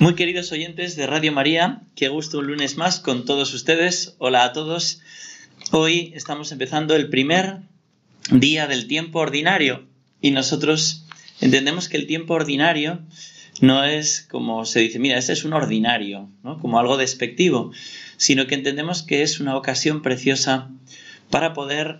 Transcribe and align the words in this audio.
Muy 0.00 0.14
queridos 0.14 0.52
oyentes 0.52 0.94
de 0.94 1.08
Radio 1.08 1.32
María, 1.32 1.82
qué 1.96 2.06
gusto 2.06 2.38
un 2.38 2.46
lunes 2.46 2.76
más 2.76 3.00
con 3.00 3.24
todos 3.24 3.52
ustedes. 3.52 4.14
Hola 4.18 4.44
a 4.44 4.52
todos. 4.52 5.00
Hoy 5.72 6.12
estamos 6.14 6.52
empezando 6.52 6.94
el 6.94 7.08
primer 7.08 7.62
día 8.30 8.68
del 8.68 8.86
tiempo 8.86 9.18
ordinario 9.18 9.88
y 10.20 10.30
nosotros 10.30 11.04
entendemos 11.40 11.88
que 11.88 11.96
el 11.96 12.06
tiempo 12.06 12.34
ordinario 12.34 13.00
no 13.60 13.82
es 13.82 14.24
como 14.30 14.64
se 14.66 14.78
dice, 14.78 15.00
mira, 15.00 15.18
ese 15.18 15.32
es 15.32 15.42
un 15.42 15.52
ordinario, 15.52 16.30
como 16.60 16.78
algo 16.78 16.96
despectivo, 16.96 17.72
sino 18.16 18.46
que 18.46 18.54
entendemos 18.54 19.02
que 19.02 19.22
es 19.22 19.40
una 19.40 19.56
ocasión 19.56 20.02
preciosa 20.02 20.70
para 21.28 21.54
poder 21.54 21.98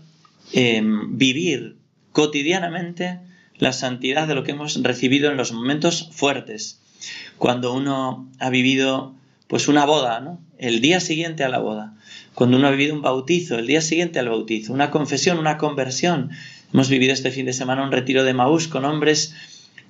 em, 0.53 1.19
vivir 1.19 1.75
cotidianamente 2.13 3.19
la 3.57 3.73
santidad 3.73 4.29
de 4.29 4.37
lo 4.37 4.45
que 4.45 4.53
hemos 4.53 4.81
recibido 4.85 5.33
en 5.33 5.37
los 5.37 5.51
momentos 5.51 6.11
fuertes 6.13 6.81
cuando 7.39 7.73
uno 7.73 8.29
ha 8.39 8.51
vivido 8.51 9.15
pues 9.47 9.69
una 9.69 9.87
boda, 9.87 10.21
¿no? 10.21 10.41
El 10.59 10.81
día 10.81 11.01
siguiente 11.01 11.45
a 11.45 11.49
la 11.49 11.59
boda, 11.59 11.95
cuando 12.35 12.57
uno 12.57 12.69
ha 12.69 12.71
vivido 12.71 12.95
un 12.95 13.03
bautizo, 13.03 13.59
el 13.59 13.67
día 13.67 13.81
siguiente 13.81 14.19
al 14.19 14.29
bautizo, 14.29 14.73
una 14.73 14.91
confesión, 14.91 15.39
una 15.39 15.59
conversión. 15.59 16.31
Hemos 16.73 16.89
vivido 16.89 17.13
este 17.13 17.31
fin 17.31 17.47
de 17.47 17.53
semana 17.53 17.83
un 17.83 17.93
retiro 17.93 18.25
de 18.25 18.35
Maús 18.35 18.69
con 18.69 18.85
hombres. 18.85 19.35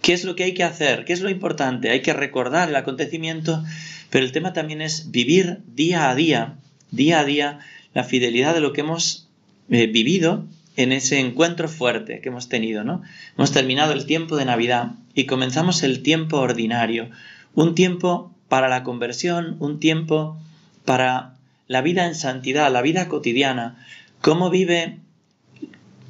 ¿Qué 0.00 0.12
es 0.12 0.24
lo 0.24 0.36
que 0.36 0.44
hay 0.44 0.54
que 0.54 0.64
hacer? 0.64 1.04
¿Qué 1.04 1.12
es 1.12 1.20
lo 1.20 1.30
importante? 1.30 1.90
Hay 1.90 2.02
que 2.02 2.12
recordar 2.12 2.68
el 2.68 2.76
acontecimiento, 2.76 3.64
pero 4.10 4.24
el 4.24 4.32
tema 4.32 4.52
también 4.52 4.80
es 4.80 5.10
vivir 5.10 5.58
día 5.74 6.08
a 6.08 6.14
día, 6.14 6.54
día 6.90 7.20
a 7.20 7.24
día, 7.24 7.58
la 7.94 8.04
fidelidad 8.04 8.54
de 8.54 8.60
lo 8.60 8.72
que 8.72 8.82
hemos 8.82 9.28
eh, 9.70 9.86
vivido 9.86 10.44
en 10.76 10.92
ese 10.92 11.18
encuentro 11.18 11.68
fuerte 11.68 12.20
que 12.20 12.28
hemos 12.28 12.48
tenido, 12.48 12.84
¿no? 12.84 13.02
Hemos 13.36 13.50
terminado 13.50 13.92
el 13.92 14.06
tiempo 14.06 14.36
de 14.36 14.44
Navidad 14.44 14.92
y 15.18 15.26
comenzamos 15.26 15.82
el 15.82 16.04
tiempo 16.04 16.38
ordinario, 16.38 17.10
un 17.56 17.74
tiempo 17.74 18.32
para 18.48 18.68
la 18.68 18.84
conversión, 18.84 19.56
un 19.58 19.80
tiempo 19.80 20.38
para 20.84 21.34
la 21.66 21.82
vida 21.82 22.06
en 22.06 22.14
santidad, 22.14 22.70
la 22.72 22.82
vida 22.82 23.08
cotidiana, 23.08 23.84
cómo 24.20 24.48
vive 24.48 25.00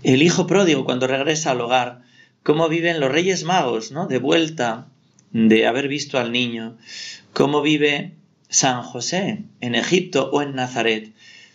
el 0.02 0.22
hijo 0.22 0.46
pródigo 0.46 0.84
cuando 0.84 1.06
regresa 1.06 1.52
al 1.52 1.62
hogar, 1.62 2.02
cómo 2.42 2.68
viven 2.68 3.00
los 3.00 3.10
reyes 3.10 3.44
magos, 3.44 3.92
¿no? 3.92 4.08
De 4.08 4.18
vuelta 4.18 4.88
de 5.32 5.66
haber 5.66 5.88
visto 5.88 6.18
al 6.18 6.30
niño, 6.30 6.76
cómo 7.32 7.62
vive 7.62 8.12
San 8.50 8.82
José 8.82 9.42
en 9.62 9.74
Egipto 9.74 10.28
o 10.34 10.42
en 10.42 10.54
Nazaret. 10.54 11.14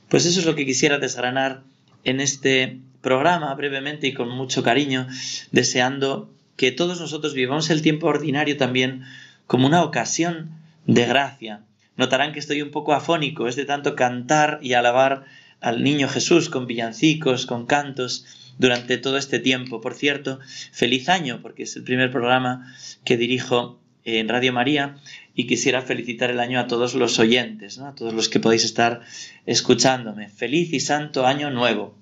Pues 0.10 0.26
eso 0.26 0.40
es 0.40 0.48
lo 0.48 0.56
que 0.56 0.66
quisiera 0.66 0.98
desgranar 0.98 1.62
en 2.04 2.20
este 2.20 2.80
programa 3.02 3.54
brevemente 3.54 4.08
y 4.08 4.14
con 4.16 4.30
mucho 4.30 4.64
cariño, 4.64 5.06
deseando 5.52 6.34
que 6.56 6.72
todos 6.72 7.00
nosotros 7.00 7.34
vivamos 7.34 7.70
el 7.70 7.82
tiempo 7.82 8.08
ordinario 8.08 8.58
también 8.58 9.04
como 9.48 9.68
una 9.68 9.84
ocasión 9.84 10.52
de 10.86 11.06
gracia. 11.06 11.62
Notarán 11.96 12.34
que 12.34 12.40
estoy 12.40 12.62
un 12.62 12.72
poco 12.72 12.94
afónico, 12.94 13.48
es 13.48 13.56
de 13.56 13.66
tanto 13.66 13.96
cantar 13.96 14.60
y 14.62 14.74
alabar 14.74 15.26
al 15.62 15.84
niño 15.84 16.10
Jesús 16.10 16.50
con 16.50 16.68
villancicos, 16.68 17.46
con 17.46 17.66
cantos 17.66 18.26
durante 18.58 18.98
todo 18.98 19.18
este 19.18 19.40
tiempo. 19.40 19.82
Por 19.82 19.94
cierto, 19.94 20.40
feliz 20.72 21.10
año, 21.10 21.40
porque 21.42 21.64
es 21.64 21.76
el 21.76 21.84
primer 21.84 22.12
programa 22.12 22.74
que 23.04 23.18
dirijo 23.18 23.80
en 24.06 24.28
Radio 24.28 24.54
María 24.54 24.98
y 25.34 25.48
quisiera 25.48 25.82
felicitar 25.82 26.30
el 26.30 26.40
año 26.40 26.60
a 26.60 26.68
todos 26.68 26.94
los 26.94 27.18
oyentes, 27.20 27.80
a 27.80 27.96
todos 27.96 28.14
los 28.14 28.30
que 28.30 28.40
podéis 28.40 28.66
estar 28.66 29.02
escuchándome. 29.46 30.30
Feliz 30.30 30.74
y 30.74 30.80
santo 30.80 31.26
año 31.26 31.50
nuevo. 31.50 31.96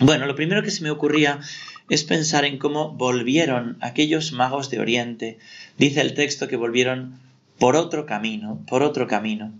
Bueno, 0.00 0.26
lo 0.26 0.36
primero 0.36 0.62
que 0.62 0.70
se 0.70 0.82
me 0.82 0.90
ocurría 0.90 1.40
es 1.88 2.04
pensar 2.04 2.44
en 2.44 2.58
cómo 2.58 2.92
volvieron 2.92 3.78
aquellos 3.80 4.32
magos 4.32 4.70
de 4.70 4.80
Oriente. 4.80 5.38
Dice 5.78 6.00
el 6.00 6.14
texto 6.14 6.48
que 6.48 6.56
volvieron 6.56 7.18
por 7.58 7.76
otro 7.76 8.06
camino, 8.06 8.60
por 8.68 8.82
otro 8.82 9.06
camino. 9.06 9.52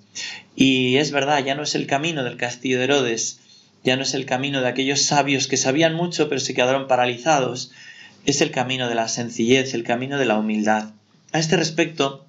Y 0.55 0.97
es 0.97 1.11
verdad, 1.11 1.45
ya 1.45 1.55
no 1.55 1.63
es 1.63 1.75
el 1.75 1.87
camino 1.87 2.25
del 2.25 2.37
castillo 2.37 2.79
de 2.79 2.85
Herodes, 2.85 3.41
ya 3.85 3.97
no 3.97 4.03
es 4.03 4.15
el 4.15 4.27
camino 4.27 4.61
de 4.61 4.69
aquellos 4.69 5.03
sabios 5.03 5.47
que 5.47 5.57
sabían 5.57 5.95
mucho 5.95 6.29
pero 6.29 6.41
se 6.41 6.55
quedaron 6.55 6.89
paralizados, 6.89 7.73
es 8.27 8.41
el 8.41 8.51
camino 8.51 8.89
de 8.89 8.95
la 8.95 9.09
sencillez, 9.09 9.75
el 9.75 9.85
camino 9.85 10.19
de 10.19 10.27
la 10.27 10.39
humildad. 10.39 10.91
A 11.33 11.39
este 11.39 11.57
respecto, 11.57 12.27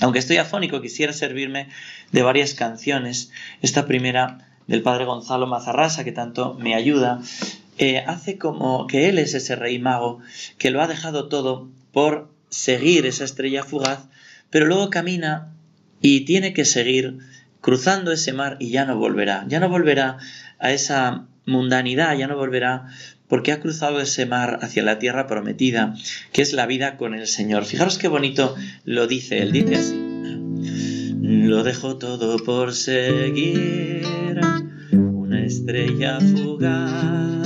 aunque 0.00 0.18
estoy 0.18 0.36
afónico, 0.36 0.80
quisiera 0.80 1.12
servirme 1.12 1.68
de 2.12 2.22
varias 2.22 2.54
canciones. 2.54 3.30
Esta 3.62 3.86
primera 3.86 4.48
del 4.66 4.82
padre 4.82 5.06
Gonzalo 5.06 5.46
Mazarrasa, 5.46 6.04
que 6.04 6.12
tanto 6.12 6.54
me 6.54 6.74
ayuda, 6.74 7.20
eh, 7.78 8.04
hace 8.06 8.38
como 8.38 8.86
que 8.86 9.08
él 9.08 9.18
es 9.18 9.34
ese 9.34 9.56
rey 9.56 9.78
mago, 9.78 10.20
que 10.58 10.70
lo 10.70 10.82
ha 10.82 10.88
dejado 10.88 11.28
todo 11.28 11.70
por 11.92 12.30
seguir 12.50 13.06
esa 13.06 13.24
estrella 13.24 13.64
fugaz, 13.64 14.08
pero 14.50 14.66
luego 14.66 14.90
camina 14.90 15.52
y 16.00 16.20
tiene 16.24 16.52
que 16.52 16.64
seguir 16.64 17.18
cruzando 17.60 18.12
ese 18.12 18.32
mar 18.32 18.56
y 18.60 18.70
ya 18.70 18.84
no 18.84 18.96
volverá, 18.96 19.44
ya 19.48 19.60
no 19.60 19.68
volverá 19.68 20.18
a 20.58 20.72
esa 20.72 21.26
mundanidad, 21.44 22.16
ya 22.16 22.26
no 22.26 22.36
volverá 22.36 22.86
porque 23.28 23.52
ha 23.52 23.60
cruzado 23.60 24.00
ese 24.00 24.26
mar 24.26 24.58
hacia 24.62 24.82
la 24.82 24.98
tierra 24.98 25.26
prometida, 25.26 25.94
que 26.32 26.42
es 26.42 26.52
la 26.52 26.66
vida 26.66 26.96
con 26.96 27.14
el 27.14 27.26
Señor. 27.26 27.64
Fijaros 27.64 27.98
qué 27.98 28.08
bonito 28.08 28.54
lo 28.84 29.06
dice, 29.06 29.42
él 29.42 29.52
dice 29.52 29.76
así. 29.76 30.04
Lo 31.20 31.62
dejo 31.62 31.96
todo 31.98 32.38
por 32.38 32.72
seguir 32.72 34.40
una 34.92 35.44
estrella 35.44 36.20
fugaz, 36.20 37.37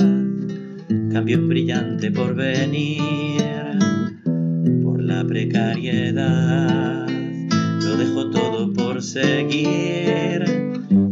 cambio 1.13 1.37
un 1.37 1.47
brillante 1.47 2.09
por 2.09 2.33
venir 2.33 3.39
por 4.83 4.99
la 5.03 5.23
precariedad. 5.23 7.07
Lo 7.83 7.97
dejo 7.97 8.31
todo 8.31 8.73
por 8.73 8.99
seguir 9.03 10.43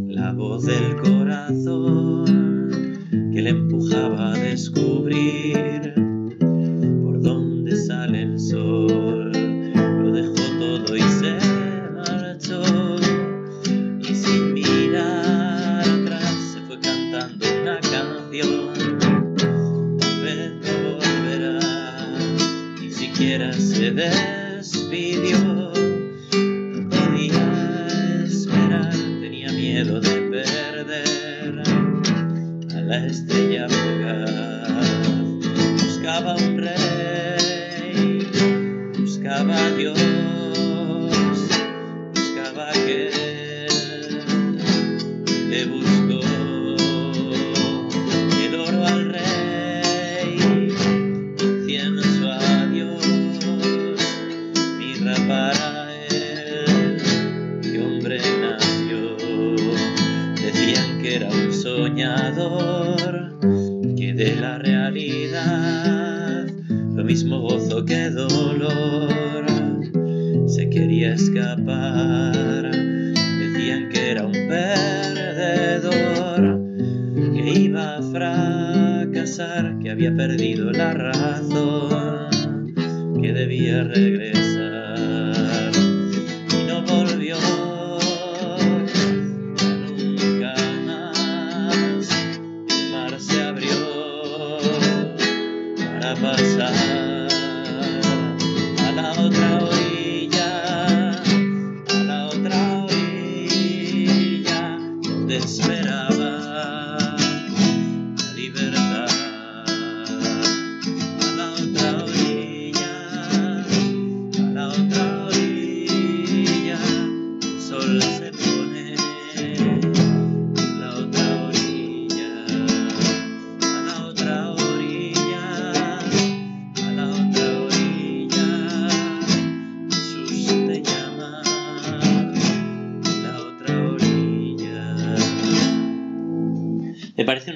la 0.07 0.34
voz 0.34 0.66
del 0.66 0.95
corazón 0.95 2.25
que 3.31 3.44
le 3.44 3.51
empujaba 3.51 4.34
a 4.34 4.38
descubrir 4.39 5.94
por 7.03 7.22
dónde 7.22 7.75
sale 7.75 8.23
el 8.23 8.39
sol. 8.39 9.00
Mismo 33.00 33.28
gozo 33.28 33.41
había 79.92 80.16
perdido 80.16 80.72
la 80.72 80.94
razón, 80.94 82.74
que 83.22 83.34
debía 83.34 83.84
regresar. 83.84 84.20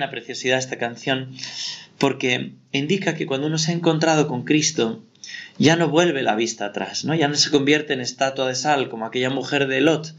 Preciosidad 0.10 0.57
esta 0.57 0.78
canción 0.78 1.31
porque 1.98 2.54
indica 2.72 3.16
que 3.16 3.25
cuando 3.25 3.48
uno 3.48 3.57
se 3.57 3.72
ha 3.72 3.75
encontrado 3.75 4.28
con 4.28 4.44
Cristo, 4.44 5.04
ya 5.57 5.75
no 5.75 5.90
vuelve 5.90 6.24
la 6.24 6.36
vista 6.36 6.66
atrás, 6.66 7.06
¿no? 7.06 7.16
Ya 7.16 7.28
no 7.28 7.36
se 7.36 7.52
convierte 7.52 7.94
en 7.94 8.02
estatua 8.02 8.48
de 8.48 8.56
sal 8.56 8.90
como 8.90 9.06
aquella 9.06 9.30
mujer 9.30 9.68
de 9.68 9.81
Lot, 9.81 10.16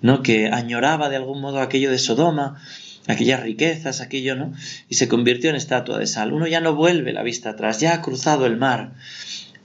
¿no? 0.00 0.22
Que 0.22 0.48
añoraba 0.48 1.08
de 1.08 1.16
algún 1.16 1.40
modo 1.40 1.60
aquello 1.60 1.90
de 1.90 1.98
Sodoma, 1.98 2.62
aquellas 3.06 3.42
riquezas, 3.42 4.00
aquello, 4.00 4.36
¿no? 4.36 4.52
Y 4.88 4.94
se 4.94 5.08
convirtió 5.08 5.50
en 5.50 5.56
estatua 5.56 5.98
de 5.98 6.06
sal. 6.06 6.32
Uno 6.32 6.46
ya 6.46 6.60
no 6.60 6.74
vuelve 6.74 7.12
la 7.12 7.22
vista 7.22 7.50
atrás, 7.50 7.80
ya 7.80 7.94
ha 7.94 8.02
cruzado 8.02 8.46
el 8.46 8.56
mar, 8.56 8.92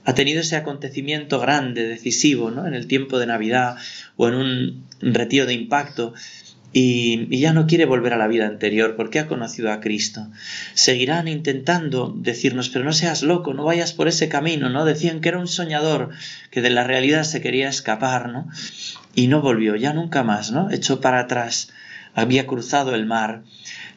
ha 0.04 0.14
tenido 0.14 0.40
ese 0.40 0.56
acontecimiento 0.56 1.38
grande, 1.38 1.86
decisivo, 1.86 2.50
¿no? 2.50 2.66
En 2.66 2.74
el 2.74 2.86
tiempo 2.86 3.18
de 3.18 3.26
Navidad 3.26 3.76
o 4.16 4.28
en 4.28 4.34
un 4.34 4.86
retiro 5.00 5.46
de 5.46 5.54
impacto. 5.54 6.14
Y, 6.72 7.38
ya 7.38 7.52
no 7.52 7.66
quiere 7.66 7.84
volver 7.84 8.14
a 8.14 8.16
la 8.16 8.28
vida 8.28 8.46
anterior 8.46 8.96
porque 8.96 9.18
ha 9.18 9.26
conocido 9.26 9.70
a 9.70 9.80
Cristo. 9.80 10.28
Seguirán 10.74 11.28
intentando 11.28 12.14
decirnos, 12.16 12.70
pero 12.70 12.84
no 12.84 12.92
seas 12.92 13.22
loco, 13.22 13.52
no 13.52 13.64
vayas 13.64 13.92
por 13.92 14.08
ese 14.08 14.28
camino, 14.28 14.70
¿no? 14.70 14.84
Decían 14.84 15.20
que 15.20 15.28
era 15.28 15.38
un 15.38 15.48
soñador, 15.48 16.10
que 16.50 16.62
de 16.62 16.70
la 16.70 16.84
realidad 16.84 17.24
se 17.24 17.40
quería 17.40 17.68
escapar, 17.68 18.30
¿no? 18.30 18.48
Y 19.14 19.26
no 19.26 19.42
volvió, 19.42 19.76
ya 19.76 19.92
nunca 19.92 20.22
más, 20.22 20.50
¿no? 20.50 20.70
Echó 20.70 21.00
para 21.00 21.20
atrás, 21.20 21.70
había 22.14 22.46
cruzado 22.46 22.94
el 22.94 23.06
mar. 23.06 23.42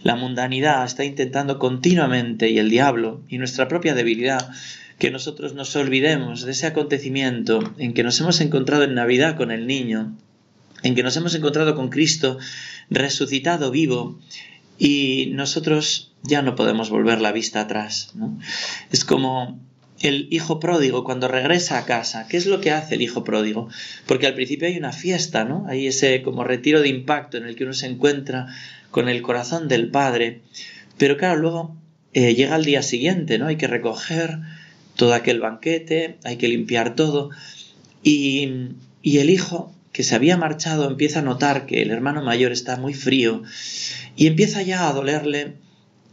La 0.04 0.16
mundanidad 0.16 0.86
está 0.86 1.06
intentando 1.06 1.60
continuamente, 1.60 2.50
y 2.50 2.60
el 2.60 2.70
diablo, 2.70 3.22
y 3.30 3.38
nuestra 3.38 3.68
propia 3.68 3.96
debilidad, 3.96 4.50
que 5.00 5.12
nosotros 5.12 5.54
nos 5.54 5.76
olvidemos 5.76 6.44
de 6.46 6.52
ese 6.52 6.68
acontecimiento 6.68 7.74
en 7.78 7.94
que 7.94 8.04
nos 8.04 8.20
hemos 8.22 8.40
encontrado 8.42 8.84
en 8.84 8.96
Navidad 8.96 9.36
con 9.36 9.52
el 9.52 9.68
niño, 9.68 10.16
en 10.86 10.94
que 10.94 11.02
nos 11.02 11.18
hemos 11.18 11.34
encontrado 11.34 11.76
con 11.76 11.90
Cristo 11.90 12.38
resucitado 12.92 13.72
vivo 13.72 14.20
y 14.78 15.32
nosotros 15.34 16.14
ya 16.22 16.44
no 16.44 16.56
podemos 16.56 16.92
volver 16.92 17.22
la 17.22 17.32
vista 17.32 17.62
atrás. 17.62 18.14
Es 18.92 19.04
como 19.04 19.60
el 20.00 20.28
hijo 20.30 20.60
pródigo 20.60 21.04
cuando 21.04 21.28
regresa 21.28 21.80
a 21.80 21.86
casa. 21.86 22.28
¿Qué 22.28 22.38
es 22.38 22.46
lo 22.46 22.62
que 22.62 22.70
hace 22.70 22.96
el 22.96 23.02
hijo 23.02 23.24
pródigo? 23.24 23.68
Porque 24.06 24.28
al 24.28 24.36
principio 24.36 24.68
hay 24.68 24.78
una 24.78 24.92
fiesta, 24.92 25.44
¿no? 25.44 25.66
Hay 25.68 25.88
ese 25.88 26.22
como 26.22 26.44
retiro 26.44 26.82
de 26.82 26.90
impacto 26.90 27.38
en 27.38 27.46
el 27.46 27.56
que 27.56 27.64
uno 27.64 27.74
se 27.74 27.88
encuentra 27.88 28.48
con 28.92 29.10
el 29.10 29.24
corazón 29.24 29.68
del 29.68 29.90
padre. 29.90 30.42
Pero 31.00 31.18
claro, 31.18 31.40
luego 31.40 31.76
eh, 32.14 32.36
llega 32.36 32.56
el 32.58 32.66
día 32.66 32.84
siguiente, 32.84 33.40
¿no? 33.40 33.48
Hay 33.48 33.58
que 33.58 33.68
recoger 33.68 34.38
todo 34.96 35.16
aquel 35.16 35.40
banquete, 35.40 36.18
hay 36.24 36.38
que 36.38 36.48
limpiar 36.48 36.94
todo. 36.94 37.32
Y, 38.04 38.68
y 39.02 39.18
el 39.18 39.32
hijo 39.32 39.75
que 39.96 40.04
se 40.04 40.14
había 40.14 40.36
marchado 40.36 40.90
empieza 40.90 41.20
a 41.20 41.22
notar 41.22 41.66
que 41.66 41.82
el 41.82 41.90
hermano 41.90 42.22
mayor 42.22 42.52
está 42.52 42.76
muy 42.76 42.94
frío 42.94 43.44
y 44.18 44.28
empieza 44.28 44.62
ya 44.62 44.90
a 44.90 44.92
dolerle 44.92 45.54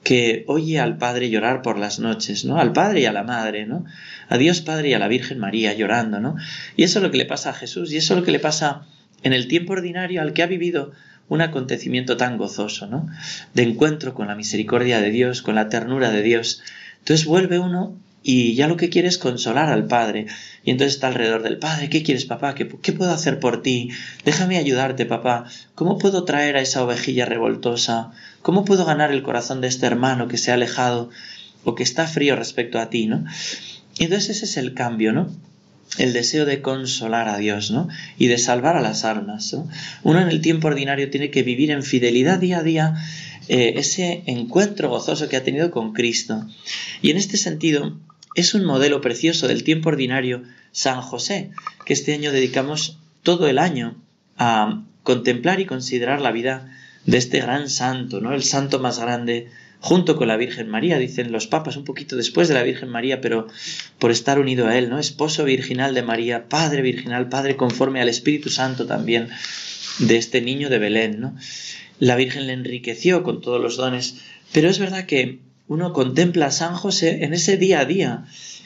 que 0.04 0.44
oye 0.46 0.78
al 0.78 0.98
padre 0.98 1.30
llorar 1.30 1.62
por 1.62 1.80
las 1.80 1.98
noches, 1.98 2.44
¿no? 2.44 2.60
Al 2.60 2.72
padre 2.72 3.00
y 3.00 3.06
a 3.06 3.12
la 3.12 3.24
madre, 3.24 3.66
¿no? 3.66 3.84
A 4.28 4.38
Dios 4.38 4.60
Padre 4.60 4.90
y 4.90 4.94
a 4.94 5.00
la 5.00 5.08
Virgen 5.08 5.40
María 5.40 5.74
llorando, 5.74 6.20
¿no? 6.20 6.36
Y 6.76 6.84
eso 6.84 7.00
es 7.00 7.02
lo 7.02 7.10
que 7.10 7.18
le 7.18 7.24
pasa 7.24 7.50
a 7.50 7.54
Jesús 7.54 7.92
y 7.92 7.96
eso 7.96 8.14
es 8.14 8.20
lo 8.20 8.24
que 8.24 8.30
le 8.30 8.38
pasa 8.38 8.86
en 9.24 9.32
el 9.32 9.48
tiempo 9.48 9.72
ordinario 9.72 10.22
al 10.22 10.32
que 10.32 10.44
ha 10.44 10.46
vivido 10.46 10.92
un 11.28 11.40
acontecimiento 11.40 12.16
tan 12.16 12.38
gozoso, 12.38 12.86
¿no? 12.86 13.08
De 13.52 13.64
encuentro 13.64 14.14
con 14.14 14.28
la 14.28 14.36
misericordia 14.36 15.00
de 15.00 15.10
Dios, 15.10 15.42
con 15.42 15.56
la 15.56 15.68
ternura 15.68 16.12
de 16.12 16.22
Dios. 16.22 16.62
Entonces 17.00 17.26
vuelve 17.26 17.58
uno 17.58 17.96
y 18.22 18.54
ya 18.54 18.68
lo 18.68 18.76
que 18.76 18.88
quiere 18.88 19.08
es 19.08 19.18
consolar 19.18 19.70
al 19.70 19.86
padre. 19.86 20.26
Y 20.64 20.70
entonces 20.70 20.94
está 20.94 21.08
alrededor 21.08 21.42
del 21.42 21.58
padre, 21.58 21.90
¿qué 21.90 22.02
quieres 22.02 22.24
papá? 22.24 22.54
¿Qué, 22.54 22.68
¿Qué, 22.68 22.92
puedo 22.92 23.12
hacer 23.12 23.40
por 23.40 23.62
ti? 23.62 23.90
Déjame 24.24 24.58
ayudarte 24.58 25.06
papá. 25.06 25.46
¿Cómo 25.74 25.98
puedo 25.98 26.24
traer 26.24 26.56
a 26.56 26.60
esa 26.60 26.84
ovejilla 26.84 27.26
revoltosa? 27.26 28.12
¿Cómo 28.42 28.64
puedo 28.64 28.84
ganar 28.84 29.10
el 29.10 29.22
corazón 29.22 29.60
de 29.60 29.68
este 29.68 29.86
hermano 29.86 30.28
que 30.28 30.38
se 30.38 30.50
ha 30.50 30.54
alejado 30.54 31.10
o 31.64 31.74
que 31.74 31.82
está 31.82 32.06
frío 32.06 32.36
respecto 32.36 32.78
a 32.78 32.90
ti, 32.90 33.06
¿no? 33.06 33.24
Y 33.98 34.04
entonces 34.04 34.36
ese 34.36 34.44
es 34.46 34.56
el 34.56 34.74
cambio, 34.74 35.12
¿no? 35.12 35.30
El 35.98 36.12
deseo 36.12 36.46
de 36.46 36.62
consolar 36.62 37.28
a 37.28 37.36
Dios, 37.36 37.70
¿no? 37.70 37.88
Y 38.18 38.28
de 38.28 38.38
salvar 38.38 38.76
a 38.76 38.80
las 38.80 39.04
almas. 39.04 39.52
¿no? 39.52 39.68
Uno 40.02 40.20
en 40.20 40.28
el 40.28 40.40
tiempo 40.40 40.68
ordinario 40.68 41.10
tiene 41.10 41.30
que 41.30 41.42
vivir 41.42 41.70
en 41.70 41.82
fidelidad 41.82 42.38
día 42.38 42.58
a 42.58 42.62
día 42.62 42.94
eh, 43.48 43.74
ese 43.76 44.22
encuentro 44.26 44.88
gozoso 44.88 45.28
que 45.28 45.36
ha 45.36 45.44
tenido 45.44 45.70
con 45.70 45.92
Cristo. 45.92 46.46
Y 47.02 47.10
en 47.10 47.18
este 47.18 47.36
sentido, 47.36 47.98
es 48.34 48.54
un 48.54 48.64
modelo 48.64 49.00
precioso 49.00 49.48
del 49.48 49.64
tiempo 49.64 49.90
ordinario 49.90 50.42
San 50.72 51.00
José, 51.00 51.50
que 51.84 51.92
este 51.92 52.14
año 52.14 52.32
dedicamos 52.32 52.98
todo 53.22 53.46
el 53.48 53.58
año 53.58 53.96
a 54.38 54.82
contemplar 55.02 55.60
y 55.60 55.66
considerar 55.66 56.20
la 56.20 56.32
vida 56.32 56.76
de 57.04 57.18
este 57.18 57.40
gran 57.40 57.68
santo, 57.68 58.20
¿no? 58.20 58.32
El 58.32 58.42
santo 58.42 58.78
más 58.78 58.98
grande 58.98 59.48
junto 59.80 60.16
con 60.16 60.28
la 60.28 60.36
Virgen 60.36 60.68
María, 60.68 60.96
dicen 60.98 61.32
los 61.32 61.48
papas, 61.48 61.76
un 61.76 61.84
poquito 61.84 62.14
después 62.14 62.46
de 62.46 62.54
la 62.54 62.62
Virgen 62.62 62.88
María, 62.88 63.20
pero 63.20 63.48
por 63.98 64.12
estar 64.12 64.38
unido 64.38 64.68
a 64.68 64.78
él, 64.78 64.88
¿no? 64.88 65.00
Esposo 65.00 65.44
virginal 65.44 65.92
de 65.92 66.02
María, 66.02 66.48
Padre 66.48 66.82
virginal, 66.82 67.28
Padre 67.28 67.56
conforme 67.56 68.00
al 68.00 68.08
Espíritu 68.08 68.48
Santo 68.48 68.86
también 68.86 69.28
de 69.98 70.16
este 70.18 70.40
niño 70.40 70.70
de 70.70 70.78
Belén, 70.78 71.20
¿no? 71.20 71.36
La 71.98 72.14
Virgen 72.14 72.46
le 72.46 72.52
enriqueció 72.52 73.24
con 73.24 73.40
todos 73.40 73.60
los 73.60 73.76
dones, 73.76 74.18
pero 74.52 74.70
es 74.70 74.78
verdad 74.78 75.06
que 75.06 75.40
uno 75.72 75.92
contempla 75.92 76.46
a 76.46 76.50
San 76.50 76.74
José 76.74 77.24
en 77.24 77.32
ese 77.32 77.56
día 77.56 77.80
a 77.80 77.84
día. 77.86 78.24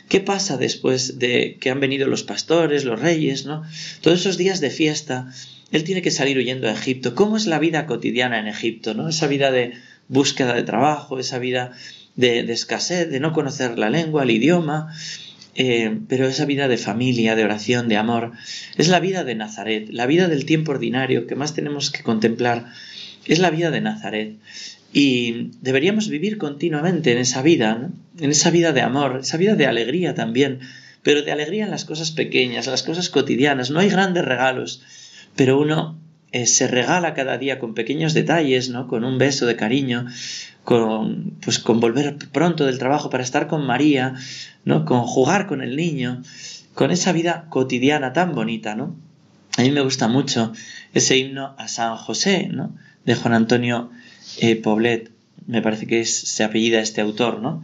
¿Qué 0.08 0.20
pasa 0.20 0.56
después 0.56 1.18
de 1.18 1.56
que 1.60 1.70
han 1.70 1.80
venido 1.80 2.08
los 2.08 2.24
pastores, 2.24 2.84
los 2.84 3.00
reyes, 3.00 3.46
¿no? 3.46 3.62
Todos 4.00 4.20
esos 4.20 4.36
días 4.36 4.60
de 4.60 4.70
fiesta, 4.70 5.32
él 5.70 5.84
tiene 5.84 6.02
que 6.02 6.10
salir 6.10 6.36
huyendo 6.36 6.68
a 6.68 6.72
Egipto. 6.72 7.14
¿Cómo 7.14 7.36
es 7.36 7.46
la 7.46 7.58
vida 7.58 7.86
cotidiana 7.86 8.38
en 8.38 8.48
Egipto, 8.48 8.94
¿no? 8.94 9.08
Esa 9.08 9.28
vida 9.28 9.50
de 9.50 9.74
búsqueda 10.08 10.54
de 10.54 10.64
trabajo, 10.64 11.18
esa 11.18 11.38
vida 11.38 11.72
de, 12.16 12.40
escasez, 12.52 13.08
de 13.08 13.20
no 13.20 13.32
conocer 13.32 13.78
la 13.78 13.90
lengua, 13.90 14.24
el 14.24 14.30
idioma, 14.30 14.92
eh, 15.54 15.98
pero 16.08 16.26
esa 16.26 16.44
vida 16.44 16.66
de 16.66 16.76
familia, 16.76 17.36
de 17.36 17.44
oración, 17.44 17.88
de 17.88 17.96
amor, 17.96 18.32
es 18.76 18.88
la 18.88 19.00
vida 19.00 19.22
de 19.24 19.34
Nazaret, 19.34 19.88
la 19.90 20.06
vida 20.06 20.28
del 20.28 20.44
tiempo 20.44 20.72
ordinario 20.72 21.26
que 21.26 21.34
más 21.34 21.54
tenemos 21.54 21.90
que 21.90 22.02
contemplar, 22.02 22.66
es 23.26 23.38
la 23.38 23.50
vida 23.50 23.70
de 23.70 23.80
Nazaret. 23.80 24.36
Y 24.98 25.50
deberíamos 25.60 26.08
vivir 26.08 26.38
continuamente 26.38 27.12
en 27.12 27.18
esa 27.18 27.42
vida, 27.42 27.74
¿no? 27.74 27.92
en 28.18 28.30
esa 28.30 28.50
vida 28.50 28.72
de 28.72 28.80
amor, 28.80 29.18
esa 29.20 29.36
vida 29.36 29.54
de 29.54 29.66
alegría 29.66 30.14
también, 30.14 30.60
pero 31.02 31.20
de 31.20 31.32
alegría 31.32 31.66
en 31.66 31.70
las 31.70 31.84
cosas 31.84 32.12
pequeñas, 32.12 32.66
en 32.66 32.70
las 32.70 32.82
cosas 32.82 33.10
cotidianas. 33.10 33.70
No 33.70 33.80
hay 33.80 33.90
grandes 33.90 34.24
regalos, 34.24 34.82
pero 35.36 35.60
uno 35.60 35.98
eh, 36.32 36.46
se 36.46 36.66
regala 36.66 37.12
cada 37.12 37.36
día 37.36 37.58
con 37.58 37.74
pequeños 37.74 38.14
detalles, 38.14 38.70
¿no? 38.70 38.88
Con 38.88 39.04
un 39.04 39.18
beso 39.18 39.44
de 39.44 39.54
cariño, 39.54 40.06
con, 40.64 41.34
pues, 41.42 41.58
con 41.58 41.78
volver 41.78 42.16
pronto 42.32 42.64
del 42.64 42.78
trabajo 42.78 43.10
para 43.10 43.22
estar 43.22 43.48
con 43.48 43.66
María, 43.66 44.14
¿no? 44.64 44.86
Con 44.86 45.02
jugar 45.02 45.46
con 45.46 45.60
el 45.60 45.76
niño, 45.76 46.22
con 46.72 46.90
esa 46.90 47.12
vida 47.12 47.48
cotidiana 47.50 48.14
tan 48.14 48.34
bonita, 48.34 48.74
¿no? 48.74 48.96
A 49.58 49.60
mí 49.60 49.70
me 49.70 49.82
gusta 49.82 50.08
mucho 50.08 50.54
ese 50.94 51.18
himno 51.18 51.54
a 51.58 51.68
San 51.68 51.98
José, 51.98 52.48
¿no? 52.50 52.74
De 53.04 53.14
Juan 53.14 53.34
Antonio 53.34 53.90
eh, 54.40 54.56
Poblet, 54.56 55.10
me 55.46 55.62
parece 55.62 55.86
que 55.86 56.00
es, 56.00 56.16
se 56.16 56.44
apellida 56.44 56.80
este 56.80 57.00
autor, 57.00 57.40
¿no? 57.40 57.62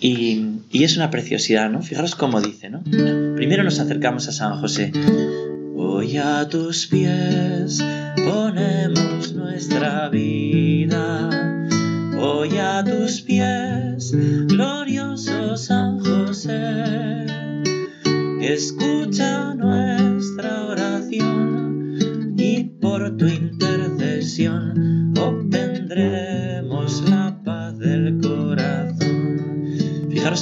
Y, 0.00 0.60
y, 0.70 0.84
es 0.84 0.96
una 0.96 1.10
preciosidad, 1.10 1.70
¿no? 1.70 1.82
Fijaros 1.82 2.16
cómo 2.16 2.40
dice, 2.40 2.70
¿no? 2.70 2.82
Primero 2.82 3.62
nos 3.62 3.78
acercamos 3.78 4.28
a 4.28 4.32
San 4.32 4.60
José. 4.60 4.92
Hoy 5.76 6.16
a 6.16 6.48
tus 6.48 6.86
pies 6.86 7.82
ponemos 8.16 9.32
nuestra 9.32 10.08
vida. 10.08 11.30
Hoy 12.18 12.58
a 12.58 12.84
tus 12.84 13.22
pies, 13.22 14.12
glorioso 14.46 15.56
San 15.56 16.00
José. 16.00 17.26
Escucha 18.40 19.54
nuestra 19.54 20.64
oración 20.64 22.34
y 22.36 22.64
por 22.64 23.16
tu 23.16 23.26
intercesión 23.26 24.69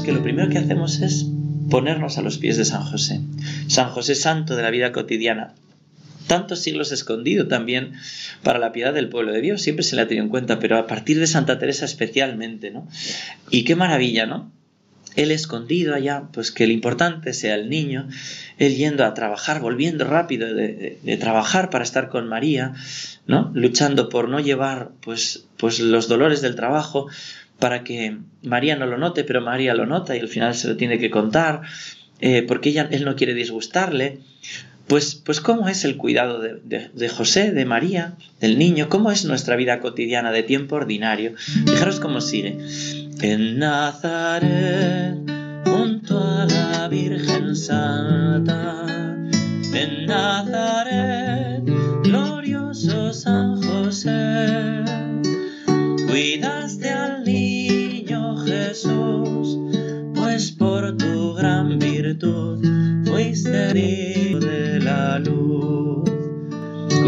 que 0.09 0.15
lo 0.15 0.23
primero 0.23 0.49
que 0.49 0.57
hacemos 0.57 1.03
es 1.03 1.27
ponernos 1.69 2.17
a 2.17 2.23
los 2.23 2.39
pies 2.39 2.57
de 2.57 2.65
San 2.65 2.83
José. 2.83 3.21
San 3.67 3.91
José 3.91 4.15
Santo 4.15 4.57
de 4.57 4.63
la 4.63 4.71
vida 4.71 4.91
cotidiana. 4.91 5.53
Tantos 6.27 6.61
siglos 6.61 6.93
escondido 6.93 7.47
también 7.47 7.93
para 8.43 8.59
la 8.59 8.73
piedad 8.73 8.95
del 8.95 9.11
pueblo 9.11 9.33
de 9.33 9.43
Dios, 9.43 9.61
siempre 9.61 9.83
se 9.83 9.97
le 9.97 10.01
ha 10.01 10.09
tenido 10.09 10.25
en 10.25 10.31
cuenta, 10.31 10.61
pero 10.61 10.79
a 10.79 10.87
partir 10.87 11.21
de 11.21 11.27
Santa 11.27 11.59
Teresa 11.59 11.85
especialmente, 11.85 12.71
¿no? 12.71 12.89
Y 13.51 13.65
qué 13.65 13.77
maravilla, 13.77 14.25
¿no? 14.25 14.51
Él 15.15 15.31
escondido 15.31 15.95
allá, 15.95 16.23
pues 16.33 16.53
que 16.53 16.65
el 16.65 16.71
importante 16.71 17.35
sea 17.35 17.55
el 17.57 17.69
niño, 17.69 18.09
él 18.57 18.77
yendo 18.77 19.05
a 19.05 19.13
trabajar, 19.13 19.61
volviendo 19.61 20.07
rápido 20.07 20.55
de, 20.55 20.99
de, 21.03 21.17
trabajar 21.19 21.69
para 21.69 21.85
estar 21.85 22.09
con 22.09 22.29
María, 22.29 22.73
¿no? 23.27 23.51
Luchando 23.53 24.09
por 24.09 24.31
no 24.31 24.41
llevar, 24.41 24.91
pues, 25.03 25.45
pues 25.59 25.81
los 25.81 26.09
dolores 26.09 26.41
del 26.41 26.55
trabajo, 26.55 27.09
para 27.59 27.83
que 27.85 28.17
María 28.43 28.77
no 28.77 28.87
lo 28.87 28.99
note, 28.99 29.25
pero 29.25 29.41
María 29.41 29.75
lo 29.75 29.87
nota 29.87 30.17
y 30.17 30.21
al 30.21 30.29
final 30.29 30.55
se 30.55 30.69
lo 30.69 30.77
tiene 30.77 30.99
que 30.99 31.11
contar, 31.11 31.63
eh, 32.21 32.43
porque 32.43 32.71
ella, 32.71 32.89
él 32.91 33.05
no 33.05 33.17
quiere 33.17 33.35
disgustarle. 33.35 34.21
Pues, 34.87 35.17
pues 35.17 35.43
cómo 35.43 35.69
es 35.69 35.85
el 35.85 35.99
cuidado 35.99 36.41
de, 36.41 37.09
José, 37.11 37.53
de 37.53 37.67
María, 37.67 38.15
del 38.41 38.59
niño, 38.59 38.89
cómo 38.89 39.13
es 39.13 39.27
nuestra 39.27 39.55
vida 39.55 39.81
cotidiana 39.81 40.33
de 40.33 40.43
tiempo 40.43 40.77
ordinario. 40.77 41.35
Fijaros 41.37 42.01
cómo 42.01 42.23
sigue. 42.23 42.57
En 43.21 43.59
Nazaret, 43.59 45.15
junto 45.67 46.19
a 46.19 46.47
la 46.47 46.89
Virgen 46.89 47.55
Santa, 47.55 48.87
en 49.75 50.07
Nazaret, 50.07 51.63
glorioso 52.05 53.13
San 53.13 53.63
José, 53.63 54.85
cuidaste 56.07 56.58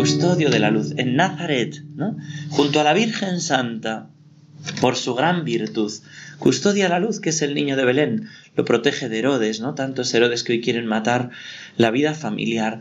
Custodio 0.01 0.49
de 0.49 0.61
la 0.61 0.71
luz, 0.71 0.95
en 0.97 1.15
Nazaret, 1.15 1.85
¿no? 1.95 2.17
junto 2.49 2.81
a 2.81 2.85
la 2.85 2.95
Virgen 2.95 3.39
Santa, 3.39 4.09
por 4.81 4.97
su 4.97 5.15
gran 5.15 5.45
virtud. 5.45 5.93
Custodia 6.39 6.89
la 6.89 6.99
luz 6.99 7.21
que 7.21 7.29
es 7.29 7.43
el 7.43 7.55
niño 7.55 7.77
de 7.77 7.85
Belén, 7.85 8.27
lo 8.57 8.65
protege 8.65 9.11
de 9.11 9.19
Herodes, 9.19 9.61
¿no? 9.61 9.75
Tantos 9.75 10.15
Herodes 10.15 10.43
que 10.43 10.55
hoy 10.55 10.63
quieren 10.63 10.87
matar 10.87 11.29
la 11.77 11.91
vida 11.91 12.15
familiar. 12.15 12.81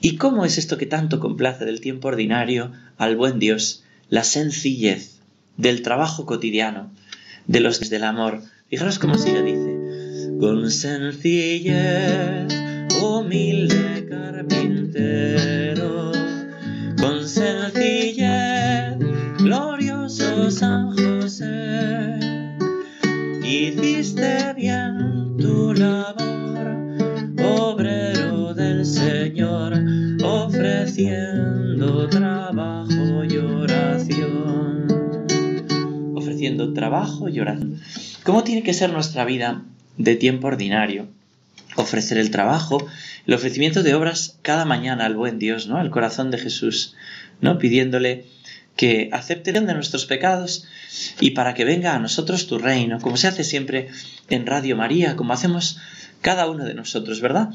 ¿Y 0.00 0.14
cómo 0.14 0.44
es 0.44 0.58
esto 0.58 0.78
que 0.78 0.86
tanto 0.86 1.18
complace 1.18 1.64
del 1.64 1.80
tiempo 1.80 2.06
ordinario 2.06 2.70
al 2.98 3.16
buen 3.16 3.40
Dios? 3.40 3.82
La 4.08 4.22
sencillez 4.22 5.18
del 5.56 5.82
trabajo 5.82 6.24
cotidiano, 6.24 6.92
de 7.48 7.58
los 7.58 7.80
del 7.90 8.04
amor. 8.04 8.42
Fijaros 8.68 9.00
cómo 9.00 9.18
sigue 9.18 9.42
dice. 9.42 10.38
Con 10.38 10.70
sencillez, 10.70 12.46
humilde 13.02 14.06
carpintero, 14.08 16.12
con 17.00 17.26
sencillez, 17.26 18.98
glorioso 19.38 20.50
San 20.50 20.96
José, 20.96 22.18
hiciste 23.42 24.52
bien 24.54 25.36
tu 25.38 25.72
labor, 25.72 26.76
obrero 27.42 28.52
del 28.54 28.84
Señor, 28.84 29.72
ofreciendo 30.22 32.08
trabajo 32.08 33.24
y 33.24 33.36
oración. 33.38 34.86
Ofreciendo 36.14 36.74
trabajo 36.74 37.28
y 37.28 37.40
oración. 37.40 37.80
¿Cómo 38.24 38.44
tiene 38.44 38.62
que 38.62 38.74
ser 38.74 38.92
nuestra 38.92 39.24
vida 39.24 39.62
de 39.96 40.16
tiempo 40.16 40.48
ordinario? 40.48 41.08
Ofrecer 41.80 42.18
el 42.18 42.30
trabajo, 42.30 42.86
el 43.26 43.34
ofrecimiento 43.34 43.82
de 43.82 43.94
obras 43.94 44.38
cada 44.42 44.64
mañana 44.64 45.06
al 45.06 45.16
buen 45.16 45.38
Dios, 45.38 45.66
¿no? 45.66 45.78
Al 45.78 45.90
corazón 45.90 46.30
de 46.30 46.38
Jesús, 46.38 46.94
¿no? 47.40 47.58
Pidiéndole 47.58 48.26
que 48.76 49.10
acepte 49.12 49.52
de 49.52 49.60
nuestros 49.60 50.06
pecados 50.06 50.66
y 51.20 51.32
para 51.32 51.54
que 51.54 51.64
venga 51.64 51.94
a 51.94 51.98
nosotros 51.98 52.46
tu 52.46 52.58
reino, 52.58 52.98
como 53.00 53.16
se 53.16 53.28
hace 53.28 53.44
siempre 53.44 53.88
en 54.28 54.46
Radio 54.46 54.76
María, 54.76 55.16
como 55.16 55.32
hacemos 55.32 55.78
cada 56.22 56.48
uno 56.48 56.64
de 56.64 56.74
nosotros, 56.74 57.20
¿verdad? 57.20 57.50